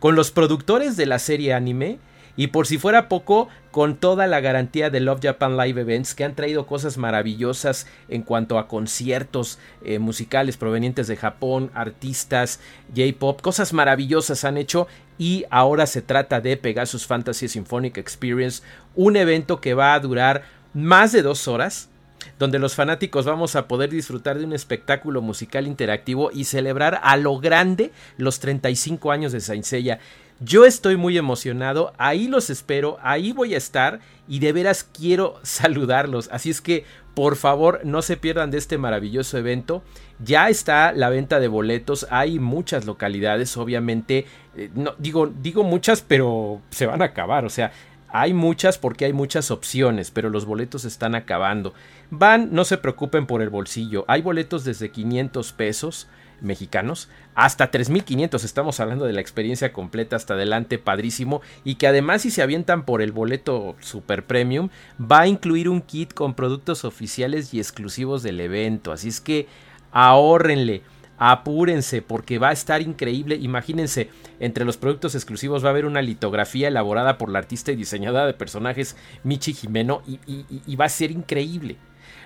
con 0.00 0.16
los 0.16 0.30
productores 0.30 0.96
de 0.96 1.06
la 1.06 1.18
serie 1.18 1.54
anime 1.54 1.98
y 2.38 2.46
por 2.46 2.68
si 2.68 2.78
fuera 2.78 3.08
poco, 3.08 3.48
con 3.72 3.96
toda 3.96 4.28
la 4.28 4.38
garantía 4.38 4.90
de 4.90 5.00
Love 5.00 5.22
Japan 5.24 5.56
Live 5.56 5.80
Events 5.80 6.14
que 6.14 6.22
han 6.22 6.36
traído 6.36 6.66
cosas 6.66 6.96
maravillosas 6.96 7.88
en 8.08 8.22
cuanto 8.22 8.60
a 8.60 8.68
conciertos 8.68 9.58
eh, 9.84 9.98
musicales 9.98 10.56
provenientes 10.56 11.08
de 11.08 11.16
Japón, 11.16 11.72
artistas, 11.74 12.60
J-pop, 12.96 13.40
cosas 13.40 13.72
maravillosas 13.72 14.44
han 14.44 14.56
hecho 14.56 14.86
y 15.18 15.46
ahora 15.50 15.86
se 15.86 16.00
trata 16.00 16.40
de 16.40 16.56
Pegasus 16.56 17.08
Fantasy 17.08 17.48
Symphonic 17.48 17.98
Experience, 17.98 18.62
un 18.94 19.16
evento 19.16 19.60
que 19.60 19.74
va 19.74 19.94
a 19.94 20.00
durar 20.00 20.44
más 20.72 21.10
de 21.10 21.22
dos 21.22 21.48
horas 21.48 21.88
donde 22.38 22.58
los 22.58 22.74
fanáticos 22.74 23.26
vamos 23.26 23.56
a 23.56 23.66
poder 23.66 23.90
disfrutar 23.90 24.38
de 24.38 24.44
un 24.44 24.52
espectáculo 24.52 25.22
musical 25.22 25.66
interactivo 25.66 26.30
y 26.32 26.44
celebrar 26.44 27.00
a 27.02 27.16
lo 27.16 27.38
grande 27.38 27.90
los 28.16 28.38
35 28.38 29.10
años 29.10 29.32
de 29.32 29.40
Saint 29.40 29.64
Seiya. 29.64 29.98
Yo 30.40 30.64
estoy 30.64 30.96
muy 30.96 31.18
emocionado, 31.18 31.92
ahí 31.98 32.28
los 32.28 32.48
espero, 32.48 32.98
ahí 33.02 33.32
voy 33.32 33.54
a 33.54 33.58
estar 33.58 33.98
y 34.28 34.38
de 34.38 34.52
veras 34.52 34.84
quiero 34.84 35.34
saludarlos. 35.42 36.28
Así 36.30 36.50
es 36.50 36.60
que 36.60 36.84
por 37.14 37.34
favor 37.34 37.80
no 37.82 38.02
se 38.02 38.16
pierdan 38.16 38.52
de 38.52 38.58
este 38.58 38.78
maravilloso 38.78 39.36
evento. 39.36 39.82
Ya 40.20 40.48
está 40.48 40.92
la 40.92 41.08
venta 41.10 41.40
de 41.40 41.48
boletos, 41.48 42.06
hay 42.10 42.38
muchas 42.38 42.86
localidades, 42.86 43.56
obviamente, 43.56 44.26
eh, 44.56 44.70
no, 44.74 44.94
digo, 44.98 45.26
digo 45.26 45.64
muchas, 45.64 46.02
pero 46.02 46.60
se 46.70 46.86
van 46.86 47.02
a 47.02 47.06
acabar, 47.06 47.44
o 47.44 47.50
sea, 47.50 47.72
hay 48.08 48.32
muchas 48.32 48.78
porque 48.78 49.04
hay 49.04 49.12
muchas 49.12 49.50
opciones, 49.50 50.10
pero 50.12 50.30
los 50.30 50.46
boletos 50.46 50.84
están 50.84 51.14
acabando. 51.14 51.74
Van, 52.10 52.52
no 52.52 52.64
se 52.64 52.78
preocupen 52.78 53.26
por 53.26 53.42
el 53.42 53.50
bolsillo, 53.50 54.04
hay 54.06 54.22
boletos 54.22 54.64
desde 54.64 54.90
500 54.90 55.52
pesos 55.52 56.08
mexicanos 56.40 57.08
hasta 57.34 57.70
3500 57.70 58.44
estamos 58.44 58.80
hablando 58.80 59.04
de 59.04 59.12
la 59.12 59.20
experiencia 59.20 59.72
completa 59.72 60.16
hasta 60.16 60.34
adelante 60.34 60.78
padrísimo 60.78 61.40
y 61.64 61.76
que 61.76 61.86
además 61.86 62.22
si 62.22 62.30
se 62.30 62.42
avientan 62.42 62.84
por 62.84 63.02
el 63.02 63.12
boleto 63.12 63.76
super 63.80 64.24
premium 64.24 64.68
va 65.00 65.20
a 65.20 65.26
incluir 65.26 65.68
un 65.68 65.80
kit 65.80 66.14
con 66.14 66.34
productos 66.34 66.84
oficiales 66.84 67.52
y 67.54 67.58
exclusivos 67.58 68.22
del 68.22 68.40
evento 68.40 68.92
así 68.92 69.08
es 69.08 69.20
que 69.20 69.46
ahórrenle 69.92 70.82
apúrense 71.18 72.00
porque 72.00 72.38
va 72.38 72.50
a 72.50 72.52
estar 72.52 72.80
increíble. 72.80 73.34
Imagínense, 73.34 74.08
entre 74.38 74.64
los 74.64 74.76
productos 74.76 75.14
exclusivos 75.16 75.64
va 75.64 75.68
a 75.68 75.70
haber 75.70 75.84
una 75.84 76.00
litografía 76.00 76.68
elaborada 76.68 77.18
por 77.18 77.28
la 77.28 77.40
artista 77.40 77.72
y 77.72 77.76
diseñadora 77.76 78.26
de 78.26 78.34
personajes 78.34 78.96
Michi 79.24 79.52
Jimeno 79.52 80.02
y 80.06 80.76
va 80.76 80.84
a 80.84 80.88
ser 80.88 81.10
increíble. 81.10 81.76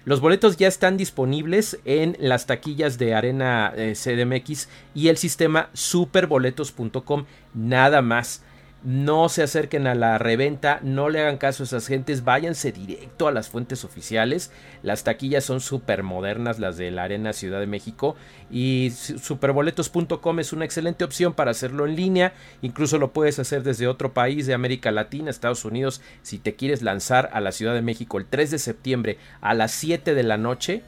Los 0.04 0.20
boletos 0.20 0.56
ya 0.56 0.66
están 0.66 0.96
disponibles 0.96 1.78
en 1.84 2.16
las 2.18 2.46
taquillas 2.46 2.98
de 2.98 3.14
Arena 3.14 3.72
eh, 3.76 3.94
CDMX 3.94 4.68
y 4.94 5.08
el 5.08 5.16
sistema 5.16 5.70
superboletos.com. 5.74 7.26
Nada 7.54 8.02
más 8.02 8.42
no 8.84 9.28
se 9.28 9.44
acerquen 9.44 9.86
a 9.86 9.94
la 9.94 10.18
reventa, 10.18 10.80
no 10.82 11.08
le 11.08 11.20
hagan 11.20 11.38
caso 11.38 11.62
a 11.62 11.66
esas 11.66 11.86
gentes, 11.86 12.24
váyanse 12.24 12.72
directo 12.72 13.28
a 13.28 13.32
las 13.32 13.48
fuentes 13.48 13.84
oficiales. 13.84 14.50
Las 14.82 15.04
taquillas 15.04 15.44
son 15.44 15.60
súper 15.60 16.02
modernas, 16.02 16.58
las 16.58 16.76
de 16.76 16.90
la 16.90 17.04
Arena 17.04 17.32
Ciudad 17.32 17.60
de 17.60 17.66
México. 17.66 18.16
Y 18.50 18.90
superboletos.com 18.90 20.40
es 20.40 20.52
una 20.52 20.64
excelente 20.64 21.04
opción 21.04 21.32
para 21.32 21.52
hacerlo 21.52 21.86
en 21.86 21.94
línea. 21.94 22.34
Incluso 22.60 22.98
lo 22.98 23.12
puedes 23.12 23.38
hacer 23.38 23.62
desde 23.62 23.86
otro 23.86 24.12
país 24.12 24.46
de 24.46 24.54
América 24.54 24.90
Latina, 24.90 25.30
Estados 25.30 25.64
Unidos. 25.64 26.00
Si 26.22 26.38
te 26.38 26.56
quieres 26.56 26.82
lanzar 26.82 27.30
a 27.32 27.40
la 27.40 27.52
Ciudad 27.52 27.74
de 27.74 27.82
México 27.82 28.18
el 28.18 28.26
3 28.26 28.50
de 28.50 28.58
septiembre 28.58 29.18
a 29.40 29.54
las 29.54 29.70
7 29.72 30.14
de 30.14 30.22
la 30.24 30.38
noche, 30.38 30.82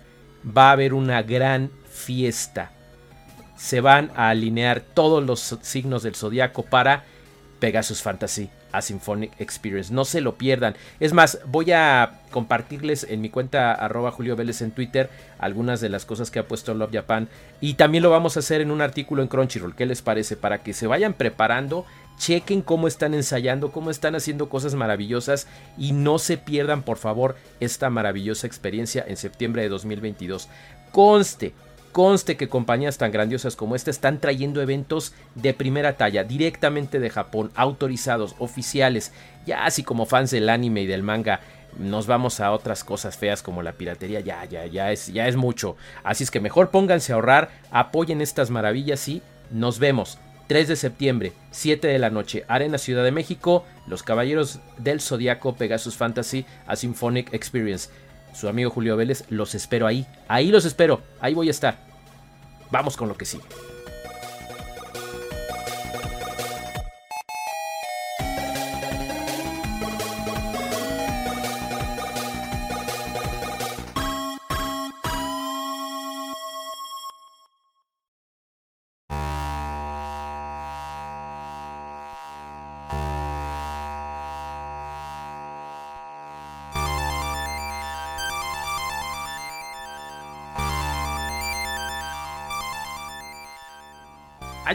va 0.45 0.71
a 0.71 0.73
haber 0.73 0.95
una 0.95 1.23
gran 1.23 1.71
fiesta. 1.89 2.73
Se 3.57 3.81
van 3.81 4.11
a 4.17 4.31
alinear 4.31 4.81
todos 4.81 5.23
los 5.23 5.57
signos 5.63 6.03
del 6.03 6.17
zodiaco 6.17 6.65
para 6.65 7.05
Pegasus 7.65 8.03
Fantasy 8.03 8.51
a 8.73 8.83
Symphonic 8.83 9.41
Experience. 9.41 9.91
No 9.91 10.05
se 10.05 10.21
lo 10.21 10.37
pierdan. 10.37 10.77
Es 11.01 11.15
más, 11.15 11.39
voy 11.47 11.73
a 11.73 12.21
compartirles 12.31 13.07
en 13.09 13.23
mi 13.23 13.31
cuenta 13.31 13.73
arroba 13.73 14.11
Julio 14.11 14.37
Vélez 14.37 14.61
en 14.61 14.71
Twitter 14.71 15.09
algunas 15.39 15.81
de 15.81 15.89
las 15.89 16.05
cosas 16.05 16.31
que 16.31 16.39
ha 16.39 16.47
puesto 16.47 16.75
Love 16.75 16.93
Japan. 16.93 17.27
Y 17.63 17.75
también 17.75 18.03
lo 18.03 18.11
vamos 18.11 18.37
a 18.37 18.41
hacer 18.41 18.61
en 18.61 18.71
un 18.71 18.83
artículo 18.83 19.23
en 19.23 19.29
Crunchyroll. 19.29 19.75
¿Qué 19.75 19.87
les 19.87 20.03
parece? 20.03 20.37
Para 20.37 20.63
que 20.63 20.75
se 20.75 20.87
vayan 20.87 21.15
preparando. 21.15 21.87
Chequen 22.19 22.61
cómo 22.61 22.87
están 22.87 23.15
ensayando, 23.15 23.73
cómo 23.73 23.91
están 23.91 24.15
haciendo 24.15 24.51
cosas 24.51 24.75
maravillosas 24.75 25.47
y 25.79 25.93
no 25.93 26.19
se 26.19 26.37
pierdan 26.37 26.83
por 26.83 26.99
favor 26.99 27.35
esta 27.61 27.89
maravillosa 27.89 28.47
experiencia 28.47 29.03
en 29.09 29.17
septiembre 29.17 29.63
de 29.63 29.71
2022. 29.71 30.51
Conste, 30.93 31.55
Conste 31.95 32.37
que 32.37 32.49
compañías 32.49 32.99
tan 32.99 33.13
grandiosas 33.13 33.55
como 33.55 33.77
esta 33.77 33.93
están 33.93 34.19
trayendo 34.19 34.61
eventos 34.61 35.15
de 35.37 35.55
primera 35.55 35.97
talla, 35.97 36.25
directamente 36.25 36.99
de 36.99 37.09
Japón, 37.09 37.53
autorizados, 37.55 38.35
oficiales, 38.41 39.13
ya 39.47 39.65
así 39.65 39.85
como 39.85 40.05
fans 40.05 40.33
del 40.33 40.49
anime 40.49 40.83
y 40.83 40.87
del 40.87 41.05
manga 41.05 41.39
nos 41.79 42.09
vamos 42.09 42.41
a 42.41 42.51
otras 42.51 42.83
cosas 42.83 43.17
feas 43.17 43.45
como 43.45 43.63
la 43.63 43.75
piratería, 43.75 44.19
ya, 44.19 44.45
ya, 44.45 44.67
ya 44.67 44.91
es, 44.91 45.07
ya 45.13 45.29
es 45.29 45.37
mucho. 45.37 45.77
Así 46.03 46.25
es 46.25 46.33
que 46.33 46.41
mejor 46.41 46.71
pónganse 46.71 47.13
a 47.13 47.15
ahorrar, 47.15 47.51
apoyen 47.71 48.21
estas 48.21 48.51
maravillas 48.51 49.07
y 49.07 49.23
nos 49.53 49.79
vemos. 49.79 50.19
3 50.49 50.67
de 50.67 50.77
septiembre, 50.77 51.33
7 51.53 51.87
de 51.87 51.99
la 52.01 52.11
noche, 52.11 52.45
Arena 52.49 52.77
Ciudad 52.77 53.05
de 53.05 53.13
México, 53.13 53.65
Los 53.87 54.03
Caballeros 54.03 54.59
del 54.79 55.01
Zodiaco, 55.01 55.55
Pegasus 55.55 55.97
Fantasy, 55.97 56.45
a 56.67 56.75
Symphonic 56.75 57.33
Experience 57.33 57.89
su 58.35 58.49
amigo 58.49 58.71
Julio 58.71 58.97
Vélez, 58.97 59.25
los 59.31 59.55
espero 59.55 59.87
ahí. 59.87 60.07
Ahí 60.29 60.51
los 60.51 60.65
espero. 60.65 61.01
Ahí 61.21 61.35
voy 61.35 61.49
a 61.49 61.53
estar. 61.53 61.79
Vamos 62.71 62.97
con 62.97 63.09
lo 63.09 63.17
que 63.17 63.25
sigue. 63.25 63.45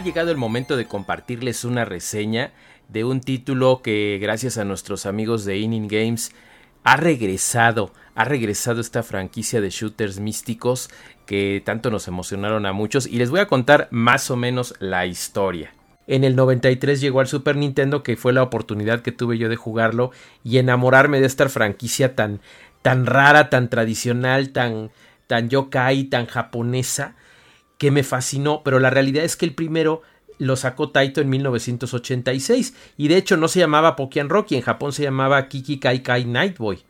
Llegado 0.00 0.30
el 0.30 0.36
momento 0.36 0.76
de 0.76 0.86
compartirles 0.86 1.64
una 1.64 1.84
reseña 1.84 2.52
de 2.88 3.04
un 3.04 3.20
título 3.20 3.82
que 3.82 4.18
gracias 4.20 4.58
a 4.58 4.64
nuestros 4.64 5.06
amigos 5.06 5.44
de 5.44 5.58
Inning 5.58 5.88
Games 5.88 6.32
ha 6.82 6.96
regresado, 6.96 7.92
ha 8.14 8.24
regresado 8.24 8.80
esta 8.80 9.02
franquicia 9.02 9.60
de 9.60 9.70
shooters 9.70 10.18
místicos 10.18 10.90
que 11.26 11.62
tanto 11.64 11.90
nos 11.90 12.08
emocionaron 12.08 12.66
a 12.66 12.72
muchos 12.72 13.06
y 13.06 13.16
les 13.16 13.30
voy 13.30 13.40
a 13.40 13.46
contar 13.46 13.88
más 13.90 14.30
o 14.30 14.36
menos 14.36 14.74
la 14.80 15.06
historia. 15.06 15.74
En 16.06 16.24
el 16.24 16.34
93 16.34 17.00
llegó 17.00 17.20
al 17.20 17.28
Super 17.28 17.56
Nintendo 17.56 18.02
que 18.02 18.16
fue 18.16 18.32
la 18.32 18.42
oportunidad 18.42 19.02
que 19.02 19.12
tuve 19.12 19.38
yo 19.38 19.48
de 19.48 19.56
jugarlo 19.56 20.10
y 20.42 20.58
enamorarme 20.58 21.20
de 21.20 21.26
esta 21.26 21.48
franquicia 21.48 22.16
tan 22.16 22.40
tan 22.82 23.04
rara, 23.04 23.50
tan 23.50 23.68
tradicional, 23.68 24.50
tan 24.50 24.90
tan 25.26 25.50
yokai, 25.50 26.04
tan 26.04 26.26
japonesa 26.26 27.14
que 27.80 27.90
me 27.90 28.02
fascinó, 28.02 28.60
pero 28.62 28.78
la 28.78 28.90
realidad 28.90 29.24
es 29.24 29.36
que 29.36 29.46
el 29.46 29.54
primero 29.54 30.02
lo 30.36 30.56
sacó 30.56 30.90
Taito 30.90 31.22
en 31.22 31.30
1986 31.30 32.74
y 32.98 33.08
de 33.08 33.16
hecho 33.16 33.38
no 33.38 33.48
se 33.48 33.58
llamaba 33.58 33.96
Pokian 33.96 34.28
Rocky, 34.28 34.54
en 34.56 34.60
Japón 34.60 34.92
se 34.92 35.02
llamaba 35.02 35.48
Kiki 35.48 35.78
Kai 35.78 36.02
Kai 36.02 36.26
Night 36.26 36.58
Boy. 36.58 36.80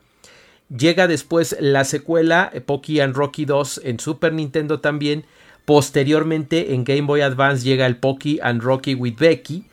Llega 0.68 1.06
después 1.06 1.56
la 1.60 1.84
secuela 1.84 2.52
Poki 2.66 3.00
Rocky 3.00 3.44
2 3.44 3.82
en 3.84 4.00
Super 4.00 4.32
Nintendo 4.32 4.80
también. 4.80 5.26
Posteriormente 5.64 6.74
en 6.74 6.82
Game 6.82 7.02
Boy 7.02 7.20
Advance 7.20 7.62
llega 7.62 7.86
el 7.86 7.96
Poki 7.96 8.40
and 8.42 8.60
Rocky 8.60 8.96
with 8.96 9.14
Becky. 9.16 9.66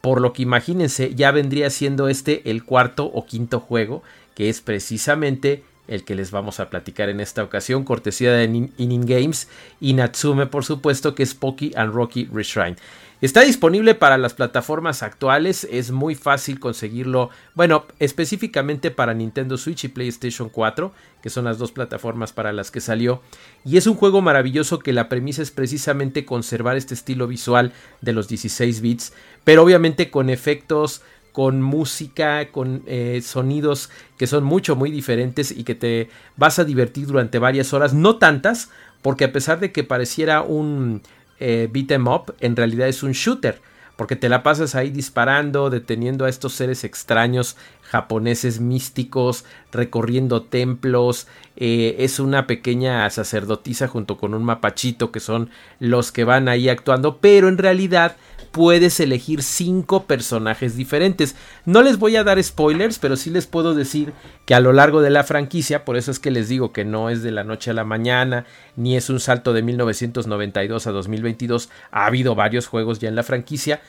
Por 0.00 0.20
lo 0.20 0.32
que 0.32 0.42
imagínense, 0.42 1.14
ya 1.14 1.30
vendría 1.30 1.70
siendo 1.70 2.08
este 2.08 2.50
el 2.50 2.64
cuarto 2.64 3.04
o 3.04 3.26
quinto 3.26 3.60
juego, 3.60 4.02
que 4.34 4.48
es 4.48 4.60
precisamente 4.60 5.62
el 5.90 6.04
que 6.04 6.14
les 6.14 6.30
vamos 6.30 6.60
a 6.60 6.70
platicar 6.70 7.08
en 7.08 7.20
esta 7.20 7.42
ocasión, 7.42 7.84
cortesía 7.84 8.32
de 8.32 8.44
Inin 8.44 9.04
Games 9.04 9.48
y 9.80 9.92
Natsume, 9.92 10.46
por 10.46 10.64
supuesto, 10.64 11.14
que 11.14 11.24
es 11.24 11.34
Poki 11.34 11.72
and 11.76 11.92
Rocky 11.92 12.28
Reshrine. 12.32 12.76
Está 13.20 13.42
disponible 13.42 13.94
para 13.94 14.16
las 14.16 14.32
plataformas 14.32 15.02
actuales, 15.02 15.68
es 15.70 15.90
muy 15.90 16.14
fácil 16.14 16.58
conseguirlo, 16.58 17.28
bueno, 17.54 17.84
específicamente 17.98 18.90
para 18.90 19.12
Nintendo 19.12 19.58
Switch 19.58 19.84
y 19.84 19.88
PlayStation 19.88 20.48
4, 20.48 20.90
que 21.22 21.28
son 21.28 21.44
las 21.44 21.58
dos 21.58 21.70
plataformas 21.70 22.32
para 22.32 22.54
las 22.54 22.70
que 22.70 22.80
salió, 22.80 23.20
y 23.62 23.76
es 23.76 23.86
un 23.86 23.96
juego 23.96 24.22
maravilloso 24.22 24.78
que 24.78 24.94
la 24.94 25.10
premisa 25.10 25.42
es 25.42 25.50
precisamente 25.50 26.24
conservar 26.24 26.78
este 26.78 26.94
estilo 26.94 27.26
visual 27.26 27.74
de 28.00 28.14
los 28.14 28.26
16 28.26 28.80
bits, 28.80 29.12
pero 29.44 29.64
obviamente 29.64 30.10
con 30.10 30.30
efectos 30.30 31.02
con 31.32 31.62
música, 31.62 32.50
con 32.50 32.82
eh, 32.86 33.20
sonidos 33.22 33.90
que 34.16 34.26
son 34.26 34.44
mucho, 34.44 34.76
muy 34.76 34.90
diferentes 34.90 35.50
y 35.50 35.64
que 35.64 35.74
te 35.74 36.08
vas 36.36 36.58
a 36.58 36.64
divertir 36.64 37.06
durante 37.06 37.38
varias 37.38 37.72
horas, 37.72 37.94
no 37.94 38.16
tantas, 38.16 38.70
porque 39.02 39.24
a 39.24 39.32
pesar 39.32 39.60
de 39.60 39.72
que 39.72 39.84
pareciera 39.84 40.42
un 40.42 41.02
eh, 41.38 41.68
beat 41.72 41.90
em 41.92 42.06
up, 42.06 42.34
en 42.40 42.56
realidad 42.56 42.88
es 42.88 43.02
un 43.02 43.12
shooter, 43.12 43.60
porque 43.96 44.16
te 44.16 44.30
la 44.30 44.42
pasas 44.42 44.74
ahí 44.74 44.90
disparando, 44.90 45.68
deteniendo 45.68 46.24
a 46.24 46.30
estos 46.30 46.54
seres 46.54 46.84
extraños 46.84 47.56
japoneses 47.82 48.60
místicos, 48.60 49.44
recorriendo 49.72 50.42
templos, 50.42 51.26
eh, 51.56 51.96
es 51.98 52.18
una 52.18 52.46
pequeña 52.46 53.10
sacerdotisa 53.10 53.88
junto 53.88 54.16
con 54.16 54.32
un 54.32 54.44
mapachito 54.44 55.12
que 55.12 55.20
son 55.20 55.50
los 55.80 56.12
que 56.12 56.24
van 56.24 56.48
ahí 56.48 56.68
actuando, 56.68 57.18
pero 57.18 57.48
en 57.48 57.58
realidad 57.58 58.16
puedes 58.50 58.98
elegir 59.00 59.42
cinco 59.42 60.04
personajes 60.04 60.76
diferentes. 60.76 61.36
No 61.64 61.82
les 61.82 61.98
voy 61.98 62.16
a 62.16 62.24
dar 62.24 62.42
spoilers, 62.42 62.98
pero 62.98 63.16
sí 63.16 63.30
les 63.30 63.46
puedo 63.46 63.74
decir 63.74 64.12
que 64.46 64.54
a 64.54 64.60
lo 64.60 64.72
largo 64.72 65.00
de 65.02 65.10
la 65.10 65.24
franquicia, 65.24 65.84
por 65.84 65.96
eso 65.96 66.10
es 66.10 66.18
que 66.18 66.30
les 66.30 66.48
digo 66.48 66.72
que 66.72 66.84
no 66.84 67.10
es 67.10 67.22
de 67.22 67.30
la 67.30 67.44
noche 67.44 67.70
a 67.70 67.74
la 67.74 67.84
mañana, 67.84 68.46
ni 68.76 68.96
es 68.96 69.10
un 69.10 69.20
salto 69.20 69.52
de 69.52 69.62
1992 69.62 70.86
a 70.86 70.90
2022, 70.90 71.70
ha 71.90 72.06
habido 72.06 72.34
varios 72.34 72.66
juegos 72.66 72.98
ya 72.98 73.08
en 73.08 73.14
la 73.14 73.22
franquicia, 73.22 73.80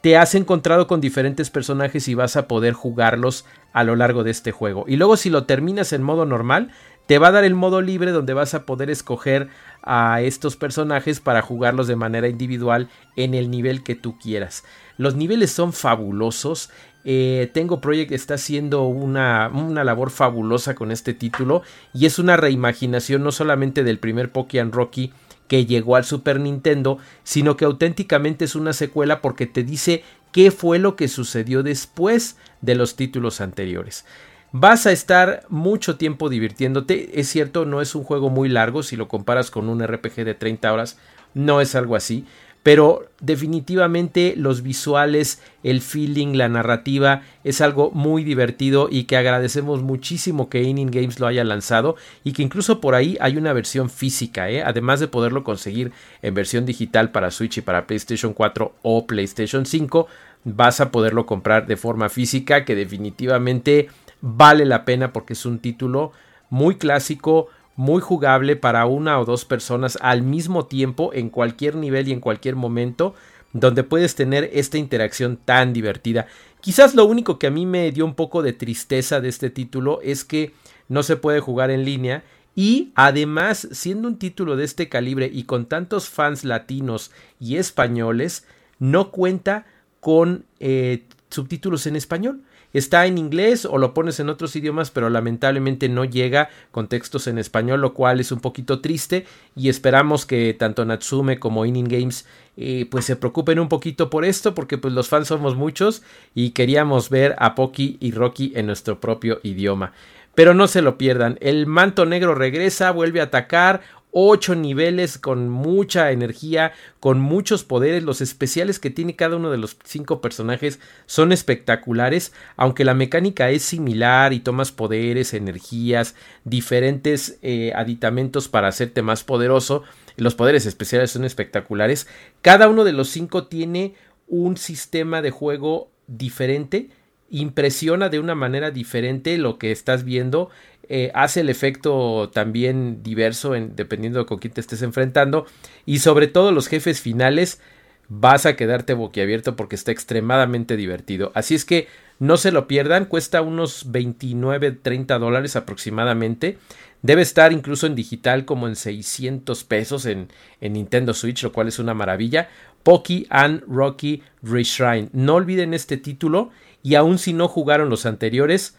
te 0.00 0.16
has 0.16 0.34
encontrado 0.34 0.86
con 0.86 1.00
diferentes 1.00 1.50
personajes 1.50 2.08
y 2.08 2.14
vas 2.14 2.36
a 2.36 2.48
poder 2.48 2.72
jugarlos 2.72 3.44
a 3.72 3.84
lo 3.84 3.96
largo 3.96 4.24
de 4.24 4.30
este 4.30 4.50
juego. 4.50 4.84
Y 4.88 4.96
luego 4.96 5.16
si 5.16 5.28
lo 5.28 5.44
terminas 5.44 5.92
en 5.92 6.02
modo 6.02 6.24
normal, 6.24 6.70
te 7.10 7.18
va 7.18 7.26
a 7.26 7.32
dar 7.32 7.42
el 7.42 7.56
modo 7.56 7.82
libre 7.82 8.12
donde 8.12 8.34
vas 8.34 8.54
a 8.54 8.64
poder 8.64 8.88
escoger 8.88 9.48
a 9.82 10.22
estos 10.22 10.54
personajes 10.54 11.18
para 11.18 11.42
jugarlos 11.42 11.88
de 11.88 11.96
manera 11.96 12.28
individual 12.28 12.88
en 13.16 13.34
el 13.34 13.50
nivel 13.50 13.82
que 13.82 13.96
tú 13.96 14.16
quieras. 14.16 14.62
Los 14.96 15.16
niveles 15.16 15.50
son 15.50 15.72
fabulosos. 15.72 16.70
Eh, 17.04 17.50
Tengo 17.52 17.80
Project 17.80 18.12
está 18.12 18.34
haciendo 18.34 18.84
una, 18.84 19.50
una, 19.52 19.82
labor 19.82 20.10
fabulosa 20.10 20.76
con 20.76 20.92
este 20.92 21.12
título 21.12 21.64
y 21.92 22.06
es 22.06 22.20
una 22.20 22.36
reimaginación 22.36 23.24
no 23.24 23.32
solamente 23.32 23.82
del 23.82 23.98
primer 23.98 24.30
Pokémon 24.30 24.70
Rocky 24.70 25.12
que 25.48 25.66
llegó 25.66 25.96
al 25.96 26.04
Super 26.04 26.38
Nintendo, 26.38 26.98
sino 27.24 27.56
que 27.56 27.64
auténticamente 27.64 28.44
es 28.44 28.54
una 28.54 28.72
secuela 28.72 29.20
porque 29.20 29.46
te 29.46 29.64
dice 29.64 30.04
qué 30.30 30.52
fue 30.52 30.78
lo 30.78 30.94
que 30.94 31.08
sucedió 31.08 31.64
después 31.64 32.36
de 32.60 32.76
los 32.76 32.94
títulos 32.94 33.40
anteriores. 33.40 34.04
Vas 34.52 34.86
a 34.86 34.92
estar 34.92 35.44
mucho 35.48 35.96
tiempo 35.96 36.28
divirtiéndote. 36.28 37.20
Es 37.20 37.28
cierto, 37.28 37.64
no 37.64 37.80
es 37.80 37.94
un 37.94 38.02
juego 38.02 38.30
muy 38.30 38.48
largo 38.48 38.82
si 38.82 38.96
lo 38.96 39.06
comparas 39.06 39.50
con 39.50 39.68
un 39.68 39.86
RPG 39.86 40.24
de 40.24 40.34
30 40.34 40.72
horas. 40.72 40.98
No 41.34 41.60
es 41.60 41.76
algo 41.76 41.94
así. 41.94 42.24
Pero 42.64 43.06
definitivamente 43.20 44.34
los 44.36 44.62
visuales, 44.62 45.40
el 45.62 45.80
feeling, 45.80 46.34
la 46.34 46.48
narrativa 46.48 47.22
es 47.42 47.62
algo 47.62 47.90
muy 47.92 48.22
divertido 48.22 48.88
y 48.90 49.04
que 49.04 49.16
agradecemos 49.16 49.82
muchísimo 49.82 50.50
que 50.50 50.62
In 50.62 50.90
Games 50.90 51.20
lo 51.20 51.26
haya 51.26 51.42
lanzado 51.42 51.96
y 52.22 52.32
que 52.32 52.42
incluso 52.42 52.80
por 52.82 52.94
ahí 52.94 53.16
hay 53.20 53.38
una 53.38 53.54
versión 53.54 53.88
física, 53.88 54.50
¿eh? 54.50 54.62
además 54.62 55.00
de 55.00 55.08
poderlo 55.08 55.42
conseguir 55.42 55.92
en 56.20 56.34
versión 56.34 56.66
digital 56.66 57.12
para 57.12 57.30
Switch 57.30 57.56
y 57.56 57.62
para 57.62 57.86
PlayStation 57.86 58.34
4 58.34 58.74
o 58.82 59.06
PlayStation 59.06 59.64
5, 59.64 60.06
vas 60.44 60.82
a 60.82 60.90
poderlo 60.90 61.24
comprar 61.24 61.66
de 61.66 61.78
forma 61.78 62.10
física 62.10 62.66
que 62.66 62.74
definitivamente 62.74 63.88
vale 64.20 64.64
la 64.64 64.84
pena 64.84 65.12
porque 65.12 65.34
es 65.34 65.46
un 65.46 65.58
título 65.58 66.12
muy 66.48 66.76
clásico, 66.76 67.48
muy 67.76 68.00
jugable 68.00 68.56
para 68.56 68.86
una 68.86 69.18
o 69.20 69.24
dos 69.24 69.44
personas 69.44 69.98
al 70.00 70.22
mismo 70.22 70.66
tiempo 70.66 71.12
en 71.14 71.30
cualquier 71.30 71.76
nivel 71.76 72.08
y 72.08 72.12
en 72.12 72.20
cualquier 72.20 72.56
momento 72.56 73.14
donde 73.52 73.82
puedes 73.82 74.14
tener 74.14 74.50
esta 74.52 74.78
interacción 74.78 75.36
tan 75.36 75.72
divertida. 75.72 76.26
Quizás 76.60 76.94
lo 76.94 77.04
único 77.04 77.38
que 77.38 77.46
a 77.46 77.50
mí 77.50 77.66
me 77.66 77.90
dio 77.90 78.04
un 78.04 78.14
poco 78.14 78.42
de 78.42 78.52
tristeza 78.52 79.20
de 79.20 79.28
este 79.28 79.50
título 79.50 80.00
es 80.02 80.24
que 80.24 80.54
no 80.88 81.02
se 81.02 81.16
puede 81.16 81.40
jugar 81.40 81.70
en 81.70 81.84
línea 81.84 82.22
y 82.54 82.92
además 82.94 83.68
siendo 83.72 84.08
un 84.08 84.18
título 84.18 84.56
de 84.56 84.64
este 84.64 84.88
calibre 84.88 85.30
y 85.32 85.44
con 85.44 85.66
tantos 85.66 86.08
fans 86.08 86.44
latinos 86.44 87.10
y 87.38 87.56
españoles 87.56 88.46
no 88.78 89.10
cuenta 89.10 89.66
con 90.00 90.44
eh, 90.58 91.04
subtítulos 91.30 91.86
en 91.86 91.96
español 91.96 92.42
está 92.72 93.06
en 93.06 93.18
inglés 93.18 93.64
o 93.64 93.78
lo 93.78 93.94
pones 93.94 94.20
en 94.20 94.28
otros 94.28 94.54
idiomas, 94.56 94.90
pero 94.90 95.10
lamentablemente 95.10 95.88
no 95.88 96.04
llega 96.04 96.50
con 96.70 96.88
textos 96.88 97.26
en 97.26 97.38
español, 97.38 97.80
lo 97.80 97.94
cual 97.94 98.20
es 98.20 98.32
un 98.32 98.40
poquito 98.40 98.80
triste. 98.80 99.26
Y 99.56 99.68
esperamos 99.68 100.26
que 100.26 100.54
tanto 100.54 100.84
Natsume 100.84 101.38
como 101.38 101.66
Inning 101.66 101.88
Games 101.88 102.26
eh, 102.56 102.86
pues 102.90 103.04
se 103.06 103.16
preocupen 103.16 103.58
un 103.58 103.68
poquito 103.68 104.10
por 104.10 104.24
esto 104.24 104.54
porque 104.54 104.76
pues 104.76 104.92
los 104.92 105.08
fans 105.08 105.28
somos 105.28 105.56
muchos 105.56 106.02
y 106.34 106.50
queríamos 106.50 107.08
ver 107.08 107.34
a 107.38 107.54
Poki 107.54 107.96
y 108.00 108.10
Rocky 108.10 108.52
en 108.54 108.66
nuestro 108.66 109.00
propio 109.00 109.40
idioma. 109.42 109.92
Pero 110.34 110.54
no 110.54 110.68
se 110.68 110.82
lo 110.82 110.96
pierdan, 110.96 111.38
el 111.40 111.66
manto 111.66 112.06
negro 112.06 112.34
regresa, 112.34 112.92
vuelve 112.92 113.20
a 113.20 113.24
atacar, 113.24 113.80
ocho 114.12 114.54
niveles 114.54 115.18
con 115.18 115.48
mucha 115.48 116.10
energía, 116.10 116.72
con 116.98 117.20
muchos 117.20 117.64
poderes. 117.64 118.02
Los 118.02 118.20
especiales 118.20 118.78
que 118.78 118.90
tiene 118.90 119.16
cada 119.16 119.36
uno 119.36 119.50
de 119.50 119.58
los 119.58 119.76
cinco 119.84 120.20
personajes 120.20 120.80
son 121.06 121.32
espectaculares, 121.32 122.32
aunque 122.56 122.84
la 122.84 122.94
mecánica 122.94 123.50
es 123.50 123.62
similar 123.62 124.32
y 124.32 124.40
tomas 124.40 124.72
poderes, 124.72 125.34
energías, 125.34 126.14
diferentes 126.44 127.38
eh, 127.42 127.72
aditamentos 127.74 128.48
para 128.48 128.68
hacerte 128.68 129.02
más 129.02 129.24
poderoso. 129.24 129.82
Los 130.16 130.34
poderes 130.34 130.66
especiales 130.66 131.10
son 131.10 131.24
espectaculares. 131.24 132.06
Cada 132.42 132.68
uno 132.68 132.84
de 132.84 132.92
los 132.92 133.08
cinco 133.08 133.46
tiene 133.46 133.94
un 134.26 134.56
sistema 134.56 135.22
de 135.22 135.30
juego 135.30 135.90
diferente 136.06 136.90
impresiona 137.30 138.08
de 138.08 138.18
una 138.18 138.34
manera 138.34 138.70
diferente 138.70 139.38
lo 139.38 139.58
que 139.58 139.72
estás 139.72 140.04
viendo 140.04 140.50
eh, 140.92 141.12
hace 141.14 141.42
el 141.42 141.48
efecto 141.48 142.30
también 142.34 143.04
diverso 143.04 143.54
en, 143.54 143.76
dependiendo 143.76 144.18
de 144.18 144.26
con 144.26 144.38
quién 144.38 144.52
te 144.52 144.60
estés 144.60 144.82
enfrentando 144.82 145.46
y 145.86 146.00
sobre 146.00 146.26
todo 146.26 146.50
los 146.50 146.66
jefes 146.66 147.00
finales 147.00 147.60
vas 148.08 148.44
a 148.44 148.56
quedarte 148.56 148.92
boquiabierto 148.92 149.54
porque 149.54 149.76
está 149.76 149.92
extremadamente 149.92 150.76
divertido. 150.76 151.30
Así 151.36 151.54
es 151.54 151.64
que 151.64 151.86
no 152.18 152.36
se 152.36 152.50
lo 152.50 152.66
pierdan 152.66 153.04
cuesta 153.04 153.40
unos 153.40 153.92
29 153.92 154.72
30 154.72 155.18
dólares 155.20 155.54
aproximadamente. 155.54 156.58
Debe 157.02 157.22
estar 157.22 157.52
incluso 157.52 157.86
en 157.86 157.94
digital 157.94 158.44
como 158.44 158.66
en 158.66 158.74
600 158.74 159.62
pesos 159.62 160.06
en, 160.06 160.26
en 160.60 160.72
Nintendo 160.72 161.14
Switch 161.14 161.44
lo 161.44 161.52
cual 161.52 161.68
es 161.68 161.78
una 161.78 161.94
maravilla. 161.94 162.48
Poki 162.82 163.28
and 163.30 163.62
Rocky 163.68 164.24
Reshrine. 164.42 165.08
No 165.12 165.36
olviden 165.36 165.72
este 165.72 165.96
título 165.96 166.50
y 166.82 166.94
aun 166.94 167.18
si 167.18 167.32
no 167.32 167.48
jugaron 167.48 167.90
los 167.90 168.06
anteriores 168.06 168.76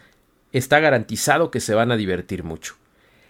está 0.52 0.80
garantizado 0.80 1.50
que 1.50 1.60
se 1.60 1.74
van 1.74 1.92
a 1.92 1.96
divertir 1.96 2.44
mucho. 2.44 2.74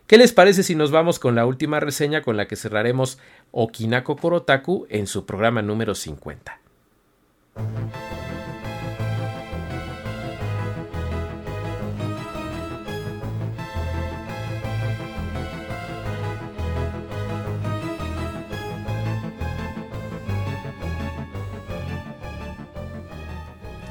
¿Qué 0.06 0.18
les 0.18 0.32
parece 0.32 0.62
si 0.62 0.74
nos 0.74 0.90
vamos 0.90 1.18
con 1.18 1.34
la 1.34 1.46
última 1.46 1.80
reseña 1.80 2.22
con 2.22 2.36
la 2.36 2.46
que 2.46 2.56
cerraremos 2.56 3.18
Okinako 3.52 4.16
Korotaku 4.16 4.86
en 4.90 5.06
su 5.06 5.24
programa 5.24 5.62
número 5.62 5.94
50? 5.94 6.60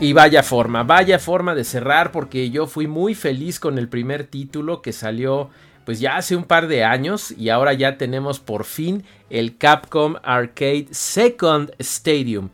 Y 0.01 0.13
vaya 0.13 0.41
forma, 0.41 0.81
vaya 0.81 1.19
forma 1.19 1.53
de 1.53 1.63
cerrar 1.63 2.11
porque 2.11 2.49
yo 2.49 2.65
fui 2.65 2.87
muy 2.87 3.13
feliz 3.13 3.59
con 3.59 3.77
el 3.77 3.87
primer 3.87 4.23
título 4.23 4.81
que 4.81 4.93
salió 4.93 5.51
pues 5.85 5.99
ya 5.99 6.17
hace 6.17 6.35
un 6.35 6.45
par 6.45 6.67
de 6.67 6.83
años 6.83 7.29
y 7.37 7.49
ahora 7.49 7.73
ya 7.73 7.99
tenemos 7.99 8.39
por 8.39 8.65
fin 8.65 9.03
el 9.29 9.57
Capcom 9.59 10.15
Arcade 10.23 10.87
Second 10.89 11.75
Stadium. 11.77 12.49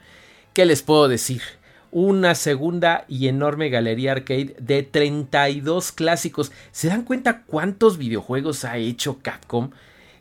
¿Qué 0.52 0.66
les 0.66 0.82
puedo 0.82 1.08
decir? 1.08 1.42
Una 1.90 2.36
segunda 2.36 3.06
y 3.08 3.30
enorme 3.30 3.70
galería 3.70 4.12
arcade 4.12 4.58
de 4.60 4.84
32 4.84 5.94
clásicos. 5.94 6.52
¿Se 6.74 6.90
dan 6.90 7.04
cuenta 7.04 7.44
cuántos 7.44 7.98
videojuegos 7.98 8.66
ha 8.66 8.76
hecho 8.76 9.20
Capcom? 9.22 9.70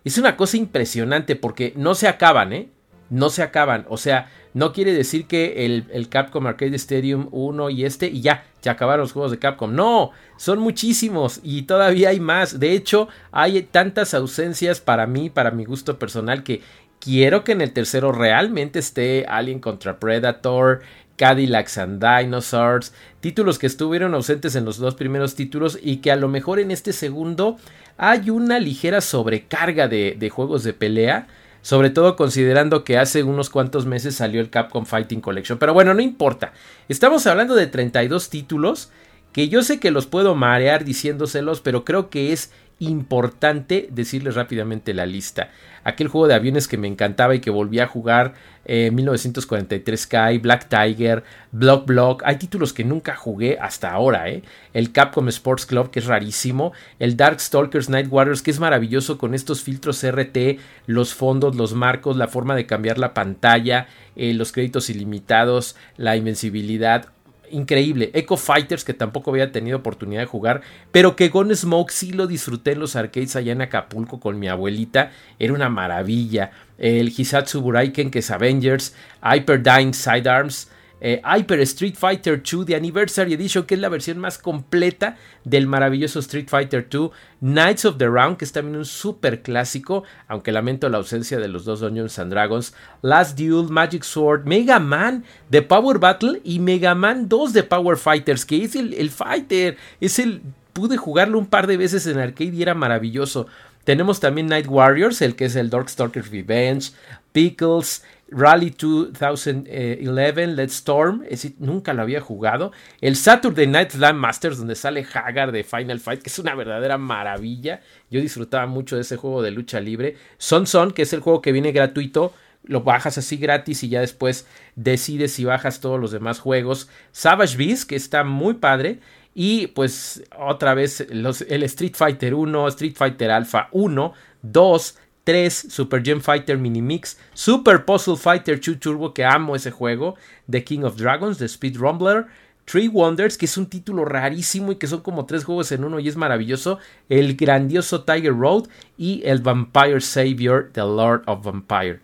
Es 0.05 0.17
una 0.17 0.37
cosa 0.37 0.59
impresionante 0.59 1.35
porque 1.35 1.73
no 1.75 1.97
se 1.97 2.07
acaban, 2.07 2.53
¿eh? 2.53 2.69
No 3.11 3.31
se 3.31 3.43
acaban. 3.43 3.87
O 3.89 3.97
sea, 3.97 4.29
no 4.55 4.73
quiere 4.73 4.93
decir 4.95 5.27
que 5.27 5.67
el, 5.67 6.09
Capcom 6.09 6.47
Arcade 6.47 6.77
Stadium 6.77 7.29
1 7.31 7.71
y 7.71 7.85
este 7.85 8.07
y 8.07 8.23
ya, 8.23 8.45
ya 8.63 8.73
acabaron 8.73 9.03
los 9.03 9.13
juegos 9.13 9.31
de 9.31 9.39
Capcom. 9.39 9.75
No, 9.75 10.13
son 10.39 10.61
muchísimos 10.61 11.41
y 11.43 11.63
todavía 11.63 12.09
hay 12.09 12.21
más. 12.21 12.59
De 12.59 12.73
hecho, 12.73 13.09
hay 13.33 13.61
tantas 13.63 14.15
ausencias 14.15 14.81
para 14.81 15.07
mí, 15.07 15.31
para 15.31 15.51
mi 15.51 15.65
gusto 15.65 15.99
personal, 15.99 16.43
que 16.43 16.63
quiero 17.01 17.45
que 17.45 17.53
en 17.53 17.61
el 17.61 17.73
tercero 17.73 18.13
realmente 18.13 18.79
esté 18.79 19.27
Alien 19.29 19.61
contra 19.61 20.01
Predator, 20.01 20.81
Cadillacs 21.17 21.79
and 21.79 22.03
Dinosaurs, 22.03 22.93
títulos 23.21 23.59
que 23.59 23.67
estuvieron 23.67 24.15
ausentes 24.15 24.55
en 24.55 24.65
los 24.65 24.79
dos 24.79 24.95
primeros 24.95 25.35
títulos 25.35 25.79
y 25.83 25.99
que 25.99 26.13
a 26.13 26.17
lo 26.17 26.29
mejor 26.29 26.61
en 26.61 26.71
este 26.71 26.93
segundo 26.93 27.59
hay 27.97 28.31
una 28.31 28.59
ligera 28.59 29.01
sobrecarga 29.01 29.89
de, 29.89 30.17
de 30.19 30.31
juegos 30.31 30.63
de 30.63 30.73
pelea. 30.73 31.27
Sobre 31.67 31.91
todo 31.91 32.15
considerando 32.15 32.85
que 32.85 32.97
hace 32.97 33.25
unos 33.25 33.51
cuantos 33.51 33.87
meses 33.87 34.15
salió 34.15 34.41
el 34.41 34.51
Capcom 34.51 34.87
Fighting 34.87 35.21
Collection. 35.21 35.59
Pero 35.59 35.75
bueno, 35.75 35.95
no 35.95 36.01
importa. 36.01 36.53
Estamos 36.89 37.27
hablando 37.27 37.57
de 37.57 37.67
32 37.67 38.31
títulos 38.31 38.93
que 39.33 39.49
yo 39.49 39.65
sé 39.65 39.81
que 39.81 39.91
los 39.91 40.07
puedo 40.07 40.37
marear 40.37 40.85
diciéndoselos, 40.85 41.61
pero 41.61 41.85
creo 41.85 42.09
que 42.09 42.33
es 42.33 42.53
importante 42.79 43.89
decirles 43.91 44.35
rápidamente 44.35 44.93
la 44.93 45.07
lista. 45.07 45.51
Aquel 45.83 46.09
juego 46.09 46.27
de 46.27 46.35
aviones 46.35 46.69
que 46.69 46.77
me 46.77 46.89
encantaba 46.89 47.35
y 47.35 47.41
que 47.41 47.51
volví 47.51 47.79
a 47.79 47.87
jugar 47.87 48.35
en 48.65 48.95
1943 48.95 50.01
Sky, 50.01 50.39
Black 50.39 50.69
Tiger, 50.69 51.23
Block 51.53 51.87
Block. 51.87 52.23
Hay 52.27 52.37
títulos 52.37 52.73
que 52.73 52.85
nunca 52.85 53.15
jugué 53.15 53.57
hasta 53.61 53.93
ahora, 53.93 54.29
¿eh? 54.29 54.43
El 54.75 54.93
Capcom 54.93 55.29
Sports 55.29 55.65
Club, 55.65 55.91
que 55.91 56.01
es 56.01 56.07
rarísimo. 56.07 56.73
El 56.99 57.17
Dark 57.17 57.41
Stalkers 57.41 57.89
Night 57.89 58.09
Warriors, 58.11 58.43
que 58.43 58.51
es 58.51 58.61
maravilloso 58.61 59.17
con 59.17 59.35
estos 59.35 59.63
filtros 59.63 60.05
RT, 60.05 60.59
los 60.87 61.15
fondos, 61.15 61.57
los 61.57 61.73
marcos, 61.75 62.17
la 62.17 62.29
forma 62.29 62.57
de 62.57 62.67
cambiar 62.67 62.99
la 62.99 63.15
pantalla, 63.15 63.87
eh, 64.17 64.35
los 64.35 64.53
créditos 64.53 64.91
ilimitados, 64.91 65.77
la 65.97 66.17
invencibilidad 66.17 67.16
increíble. 67.51 68.11
Echo 68.15 68.37
Fighters, 68.37 68.85
que 68.85 68.95
tampoco 68.95 69.31
había 69.31 69.53
tenido 69.53 69.79
oportunidad 69.79 70.21
de 70.21 70.27
jugar, 70.27 70.63
pero 70.93 71.17
que 71.17 71.29
Gone 71.29 71.55
Smoke 71.55 71.91
sí 71.91 72.13
lo 72.13 72.27
disfruté 72.27 72.73
en 72.73 72.81
los 72.81 72.97
arcades 72.97 73.37
allá 73.37 73.53
en 73.53 73.63
Acapulco 73.63 74.21
con 74.21 74.39
mi 74.39 74.49
abuelita. 74.49 75.13
Era 75.39 75.53
una 75.53 75.69
maravilla. 75.69 76.51
El 76.79 77.09
Hisatsu 77.09 77.61
Buraiken, 77.61 78.11
que 78.11 78.21
es 78.21 78.31
Avengers. 78.31 78.95
Hyperdyne 79.23 79.93
Sidearms. 79.93 80.71
Eh, 81.01 81.21
Hyper 81.25 81.61
Street 81.61 81.95
Fighter 81.95 82.43
2 82.43 82.65
The 82.65 82.75
Anniversary 82.75 83.35
Edition, 83.35 83.65
que 83.65 83.75
es 83.75 83.81
la 83.81 83.91
versión 83.91 84.19
más 84.19 84.39
completa 84.39 85.17
del 85.45 85.67
maravilloso 85.67 86.21
Street 86.21 86.49
Fighter 86.49 86.89
2, 86.89 87.11
Knights 87.41 87.85
of 87.85 87.99
the 87.99 88.07
Round, 88.07 88.39
que 88.39 88.47
es 88.47 88.53
también 88.53 88.77
un 88.77 88.87
super 88.87 89.43
clásico, 89.43 90.05
aunque 90.27 90.53
lamento 90.53 90.89
la 90.89 90.99
ausencia 90.99 91.39
de 91.39 91.49
los 91.49 91.65
dos 91.65 91.81
Dungeons 91.81 92.19
and 92.19 92.33
Dragons, 92.33 92.75
Last 93.03 93.39
Duel, 93.39 93.69
Magic 93.69 94.05
Sword, 94.05 94.47
Mega 94.47 94.79
Man 94.79 95.25
The 95.51 95.63
Power 95.63 95.99
Battle 95.99 96.41
y 96.45 96.61
Mega 96.61 96.95
Man 96.95 97.29
2 97.29 97.53
de 97.53 97.63
Power 97.63 97.99
Fighters, 97.99 98.47
que 98.47 98.65
es 98.65 98.75
el, 98.75 98.95
el 98.95 99.11
Fighter, 99.11 99.77
es 100.01 100.19
el 100.19 100.41
pude 100.73 100.99
jugarlo 100.99 101.39
un 101.39 101.47
par 101.47 101.67
de 101.67 101.79
veces 101.79 102.07
en 102.07 102.19
arcade 102.19 102.55
y 102.55 102.61
era 102.63 102.75
maravilloso. 102.75 103.47
Tenemos 103.85 104.21
también 104.21 104.49
Night 104.49 104.67
Warriors, 104.69 105.23
el 105.23 105.37
que 105.37 105.45
es 105.45 105.57
el 105.57 105.71
Darkstalkers 105.71 106.31
Revenge, 106.31 106.91
Pickles, 107.33 108.03
Rally 108.29 108.71
2011, 108.71 110.47
Let's 110.49 110.75
Storm, 110.75 111.23
ese 111.29 111.55
nunca 111.59 111.95
lo 111.95 112.03
había 112.03 112.21
jugado. 112.21 112.73
El 113.01 113.15
Saturday 113.15 113.67
Night 113.67 113.93
Slam 113.93 114.17
Masters, 114.17 114.59
donde 114.59 114.75
sale 114.75 115.07
Hagar 115.15 115.53
de 115.53 115.63
Final 115.63 116.01
Fight, 116.01 116.23
que 116.23 116.31
es 116.31 116.39
una 116.39 116.55
verdadera 116.55 116.99
maravilla. 116.99 117.81
Yo 118.11 118.21
disfrutaba 118.21 118.67
mucho 118.67 118.97
de 118.97 119.03
ese 119.03 119.17
juego 119.17 119.43
de 119.43 119.53
lucha 119.53 119.81
libre. 119.81 120.17
Son 120.39 120.67
Son, 120.67 120.91
que 120.91 121.03
es 121.03 121.13
el 121.13 121.21
juego 121.21 121.41
que 121.41 121.53
viene 121.53 121.71
gratuito. 121.71 122.35
Lo 122.65 122.81
bajas 122.81 123.17
así 123.17 123.37
gratis 123.37 123.85
y 123.85 123.91
ya 123.91 124.01
después 124.01 124.47
decides 124.75 125.33
si 125.33 125.45
bajas 125.45 125.81
todos 125.81 126.01
los 126.01 126.11
demás 126.11 126.41
juegos. 126.41 126.89
Savage 127.13 127.57
Beast, 127.57 127.89
que 127.89 127.95
está 127.95 128.25
muy 128.25 128.55
padre. 128.55 128.99
Y 129.35 129.69
pues 129.69 130.25
otra 130.37 130.75
vez 130.75 131.07
los, 131.11 131.43
el 131.43 131.63
Street 131.63 131.95
Fighter 131.95 132.35
1, 132.35 132.69
Street 132.69 132.95
Fighter 132.97 133.31
Alpha 133.31 133.69
1, 133.71 134.15
2, 134.43 134.99
3, 135.27 135.67
Super 135.69 136.03
Gem 136.05 136.21
Fighter 136.21 136.57
Mini 136.57 136.81
Mix, 136.81 137.19
Super 137.35 137.85
Puzzle 137.85 138.17
Fighter 138.17 138.61
2 138.61 138.79
Turbo, 138.79 139.13
que 139.13 139.25
amo 139.25 139.57
ese 139.57 139.73
juego, 139.73 140.15
The 140.49 140.63
King 140.63 140.85
of 140.85 140.97
Dragons, 140.97 141.39
The 141.39 141.49
Speed 141.49 141.77
Rumbler, 141.77 142.27
Three 142.65 142.87
Wonders, 142.87 143.37
que 143.37 143.47
es 143.47 143.57
un 143.57 143.67
título 143.67 144.05
rarísimo 144.05 144.71
y 144.71 144.77
que 144.77 144.87
son 144.87 145.01
como 145.01 145.27
tres 145.27 145.45
juegos 145.45 145.73
en 145.73 145.83
uno 145.83 145.99
y 145.99 146.09
es 146.09 146.17
maravilloso, 146.17 146.79
el 147.09 147.35
grandioso 147.35 148.05
Tiger 148.05 148.37
Road 148.37 148.69
y 148.97 149.23
el 149.25 149.41
Vampire 149.41 150.01
Savior, 150.01 150.71
The 150.73 150.83
Lord 150.83 151.23
of 151.27 151.45
Vampire. 151.45 151.99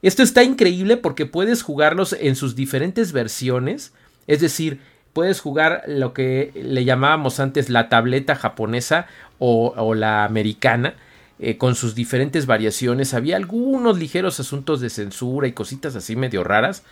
Esto 0.00 0.22
está 0.22 0.44
increíble 0.44 0.96
porque 0.96 1.26
puedes 1.26 1.62
jugarlos 1.62 2.12
en 2.12 2.36
sus 2.36 2.54
diferentes 2.54 3.10
versiones, 3.10 3.92
es 4.28 4.40
decir, 4.40 4.80
puedes 5.12 5.40
jugar 5.40 5.82
lo 5.88 6.12
que 6.12 6.52
le 6.54 6.84
llamábamos 6.84 7.40
antes 7.40 7.70
la 7.70 7.88
tableta 7.88 8.36
japonesa 8.36 9.06
o, 9.40 9.74
o 9.76 9.94
la 9.94 10.24
americana, 10.24 10.94
eh, 11.38 11.56
con 11.56 11.74
sus 11.74 11.94
diferentes 11.94 12.46
variaciones. 12.46 13.14
Había 13.14 13.36
algunos 13.36 13.98
ligeros 13.98 14.40
asuntos 14.40 14.80
de 14.80 14.90
censura 14.90 15.46
y 15.46 15.52
cositas 15.52 15.94
así 15.94 16.16
medio 16.16 16.42
raras, 16.44 16.82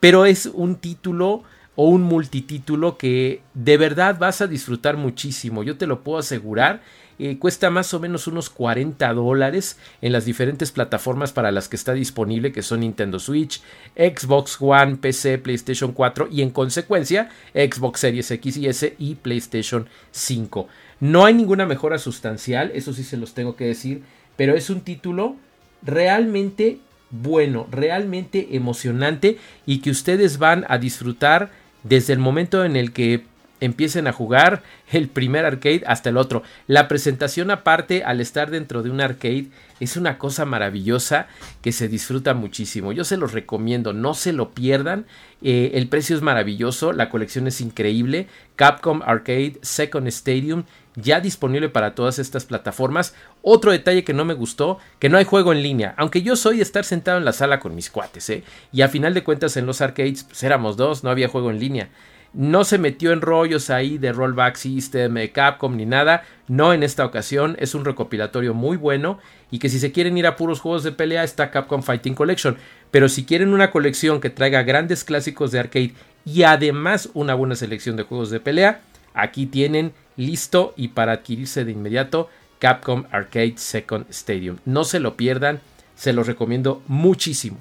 pero 0.00 0.24
es 0.26 0.46
un 0.46 0.76
título 0.76 1.42
o 1.76 1.88
un 1.88 2.02
multitítulo 2.02 2.98
que 2.98 3.42
de 3.54 3.76
verdad 3.76 4.18
vas 4.18 4.40
a 4.40 4.46
disfrutar 4.46 4.96
muchísimo. 4.96 5.62
Yo 5.62 5.76
te 5.76 5.86
lo 5.86 6.02
puedo 6.02 6.18
asegurar. 6.18 6.82
Eh, 7.18 7.38
cuesta 7.38 7.68
más 7.68 7.92
o 7.92 8.00
menos 8.00 8.26
unos 8.26 8.48
40 8.48 9.12
dólares 9.12 9.78
en 10.00 10.12
las 10.12 10.24
diferentes 10.24 10.72
plataformas 10.72 11.32
para 11.32 11.52
las 11.52 11.68
que 11.68 11.76
está 11.76 11.92
disponible, 11.92 12.50
que 12.50 12.62
son 12.62 12.80
Nintendo 12.80 13.18
Switch, 13.18 13.60
Xbox 13.94 14.56
One, 14.58 14.96
PC, 14.96 15.36
PlayStation 15.36 15.92
4 15.92 16.28
y 16.32 16.40
en 16.40 16.48
consecuencia 16.48 17.28
Xbox 17.52 18.00
Series 18.00 18.30
X 18.30 18.56
y 18.56 18.68
S 18.68 18.94
y 18.98 19.16
PlayStation 19.16 19.86
5. 20.12 20.66
No 21.00 21.24
hay 21.24 21.34
ninguna 21.34 21.66
mejora 21.66 21.98
sustancial, 21.98 22.70
eso 22.74 22.92
sí 22.92 23.02
se 23.02 23.16
los 23.16 23.34
tengo 23.34 23.56
que 23.56 23.64
decir, 23.64 24.02
pero 24.36 24.54
es 24.54 24.70
un 24.70 24.82
título 24.82 25.36
realmente 25.82 26.78
bueno, 27.10 27.66
realmente 27.70 28.48
emocionante 28.52 29.38
y 29.66 29.80
que 29.80 29.90
ustedes 29.90 30.38
van 30.38 30.64
a 30.68 30.78
disfrutar 30.78 31.50
desde 31.82 32.12
el 32.12 32.18
momento 32.18 32.64
en 32.64 32.76
el 32.76 32.92
que 32.92 33.24
empiecen 33.60 34.06
a 34.06 34.12
jugar 34.12 34.62
el 34.90 35.08
primer 35.08 35.44
arcade 35.44 35.82
hasta 35.86 36.08
el 36.08 36.16
otro. 36.16 36.42
La 36.66 36.88
presentación 36.88 37.50
aparte 37.50 38.02
al 38.04 38.20
estar 38.20 38.50
dentro 38.50 38.82
de 38.82 38.90
un 38.90 39.00
arcade 39.00 39.48
es 39.80 39.96
una 39.96 40.18
cosa 40.18 40.44
maravillosa 40.44 41.26
que 41.62 41.72
se 41.72 41.88
disfruta 41.88 42.34
muchísimo. 42.34 42.92
Yo 42.92 43.04
se 43.04 43.16
los 43.16 43.32
recomiendo, 43.32 43.92
no 43.92 44.14
se 44.14 44.32
lo 44.32 44.50
pierdan. 44.50 45.04
Eh, 45.42 45.72
el 45.74 45.88
precio 45.88 46.16
es 46.16 46.22
maravilloso, 46.22 46.92
la 46.92 47.10
colección 47.10 47.46
es 47.46 47.60
increíble. 47.60 48.28
Capcom 48.56 49.02
Arcade 49.04 49.58
Second 49.62 50.08
Stadium 50.08 50.64
ya 50.96 51.20
disponible 51.20 51.68
para 51.68 51.94
todas 51.94 52.18
estas 52.18 52.44
plataformas. 52.44 53.14
Otro 53.42 53.72
detalle 53.72 54.04
que 54.04 54.12
no 54.12 54.24
me 54.24 54.34
gustó, 54.34 54.78
que 54.98 55.08
no 55.08 55.18
hay 55.18 55.24
juego 55.24 55.52
en 55.52 55.62
línea, 55.62 55.94
aunque 55.96 56.22
yo 56.22 56.36
soy 56.36 56.56
de 56.56 56.62
estar 56.62 56.84
sentado 56.84 57.18
en 57.18 57.24
la 57.24 57.32
sala 57.32 57.60
con 57.60 57.74
mis 57.74 57.90
cuates, 57.90 58.28
¿eh? 58.30 58.44
y 58.72 58.82
a 58.82 58.88
final 58.88 59.14
de 59.14 59.24
cuentas 59.24 59.56
en 59.56 59.66
los 59.66 59.80
arcades 59.80 60.24
pues, 60.24 60.42
éramos 60.42 60.76
dos, 60.76 61.04
no 61.04 61.10
había 61.10 61.28
juego 61.28 61.50
en 61.50 61.58
línea. 61.58 61.90
No 62.32 62.62
se 62.62 62.78
metió 62.78 63.12
en 63.12 63.22
rollos 63.22 63.70
ahí 63.70 63.98
de 63.98 64.12
rollback 64.12 64.54
system, 64.54 65.16
Capcom 65.32 65.76
ni 65.76 65.84
nada. 65.84 66.22
No 66.46 66.72
en 66.72 66.84
esta 66.84 67.04
ocasión. 67.04 67.56
Es 67.58 67.74
un 67.74 67.84
recopilatorio 67.84 68.54
muy 68.54 68.76
bueno. 68.76 69.18
Y 69.50 69.58
que 69.58 69.68
si 69.68 69.80
se 69.80 69.90
quieren 69.90 70.16
ir 70.16 70.28
a 70.28 70.36
puros 70.36 70.60
juegos 70.60 70.84
de 70.84 70.92
pelea 70.92 71.24
está 71.24 71.50
Capcom 71.50 71.82
Fighting 71.82 72.14
Collection. 72.14 72.56
Pero 72.92 73.08
si 73.08 73.24
quieren 73.24 73.52
una 73.52 73.72
colección 73.72 74.20
que 74.20 74.30
traiga 74.30 74.62
grandes 74.62 75.02
clásicos 75.02 75.50
de 75.50 75.58
arcade 75.58 75.94
y 76.24 76.44
además 76.44 77.08
una 77.14 77.34
buena 77.34 77.56
selección 77.56 77.96
de 77.96 78.04
juegos 78.04 78.30
de 78.30 78.38
pelea, 78.38 78.80
aquí 79.12 79.46
tienen 79.46 79.92
listo 80.20 80.74
y 80.76 80.88
para 80.88 81.12
adquirirse 81.12 81.64
de 81.64 81.72
inmediato 81.72 82.28
Capcom 82.58 83.04
Arcade 83.10 83.54
Second 83.56 84.06
Stadium. 84.10 84.58
No 84.64 84.84
se 84.84 85.00
lo 85.00 85.16
pierdan. 85.16 85.60
Se 85.96 86.12
los 86.12 86.26
recomiendo 86.26 86.82
muchísimo. 86.86 87.58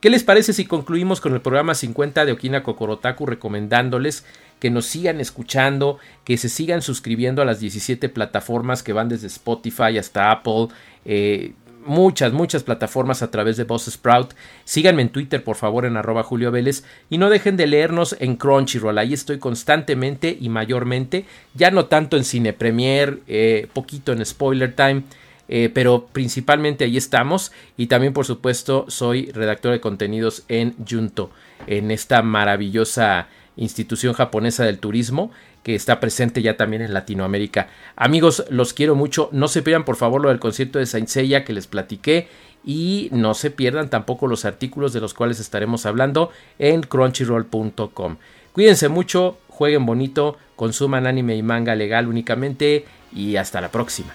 ¿Qué 0.00 0.10
les 0.10 0.22
parece 0.22 0.52
si 0.52 0.66
concluimos 0.66 1.20
con 1.20 1.32
el 1.32 1.40
programa 1.40 1.74
50 1.74 2.26
de 2.26 2.32
Okina 2.32 2.62
Kokorotaku 2.62 3.24
recomendándoles 3.24 4.24
que 4.60 4.70
nos 4.70 4.86
sigan 4.86 5.20
escuchando, 5.20 5.98
que 6.24 6.36
se 6.36 6.48
sigan 6.50 6.82
suscribiendo 6.82 7.40
a 7.40 7.46
las 7.46 7.60
17 7.60 8.10
plataformas 8.10 8.82
que 8.82 8.92
van 8.92 9.08
desde 9.08 9.26
Spotify 9.26 9.98
hasta 9.98 10.30
Apple, 10.30 10.68
eh, 11.06 11.54
muchas, 11.86 12.32
muchas 12.32 12.62
plataformas 12.62 13.22
a 13.22 13.30
través 13.30 13.56
de 13.56 13.64
Boss 13.64 13.86
Sprout. 13.90 14.34
Síganme 14.64 15.02
en 15.02 15.08
Twitter, 15.10 15.42
por 15.42 15.56
favor, 15.56 15.84
en 15.84 15.96
arroba 15.96 16.22
Julio 16.22 16.50
Vélez. 16.50 16.84
Y 17.10 17.18
no 17.18 17.30
dejen 17.30 17.56
de 17.56 17.66
leernos 17.66 18.16
en 18.20 18.36
Crunchyroll. 18.36 18.98
Ahí 18.98 19.14
estoy 19.14 19.38
constantemente 19.38 20.36
y 20.40 20.48
mayormente. 20.48 21.24
Ya 21.54 21.70
no 21.70 21.86
tanto 21.86 22.16
en 22.16 22.24
Cine 22.24 22.52
Premier, 22.52 23.20
eh, 23.26 23.68
poquito 23.72 24.12
en 24.12 24.24
Spoiler 24.24 24.74
Time. 24.74 25.02
Eh, 25.48 25.70
pero 25.72 26.06
principalmente 26.12 26.84
ahí 26.84 26.96
estamos. 26.96 27.52
Y 27.76 27.86
también, 27.86 28.12
por 28.12 28.24
supuesto, 28.24 28.86
soy 28.88 29.30
redactor 29.32 29.72
de 29.72 29.80
contenidos 29.80 30.44
en 30.48 30.74
Junto, 30.88 31.30
en 31.66 31.90
esta 31.90 32.22
maravillosa 32.22 33.28
institución 33.56 34.14
japonesa 34.14 34.64
del 34.64 34.78
turismo 34.78 35.30
que 35.64 35.74
está 35.74 35.98
presente 35.98 36.42
ya 36.42 36.56
también 36.56 36.82
en 36.82 36.94
Latinoamérica. 36.94 37.68
Amigos, 37.96 38.44
los 38.50 38.74
quiero 38.74 38.94
mucho. 38.94 39.30
No 39.32 39.48
se 39.48 39.62
pierdan 39.62 39.84
por 39.84 39.96
favor 39.96 40.22
lo 40.22 40.28
del 40.28 40.38
concierto 40.38 40.78
de 40.78 40.86
Saint 40.86 41.08
Seiya 41.08 41.44
que 41.44 41.54
les 41.54 41.66
platiqué 41.66 42.28
y 42.64 43.08
no 43.10 43.34
se 43.34 43.50
pierdan 43.50 43.90
tampoco 43.90 44.26
los 44.26 44.44
artículos 44.44 44.92
de 44.92 45.00
los 45.00 45.14
cuales 45.14 45.40
estaremos 45.40 45.86
hablando 45.86 46.30
en 46.58 46.82
crunchyroll.com. 46.82 48.16
Cuídense 48.52 48.88
mucho, 48.88 49.38
jueguen 49.48 49.86
bonito, 49.86 50.36
consuman 50.54 51.06
anime 51.06 51.34
y 51.36 51.42
manga 51.42 51.74
legal 51.74 52.06
únicamente 52.06 52.84
y 53.12 53.36
hasta 53.36 53.60
la 53.60 53.70
próxima. 53.70 54.14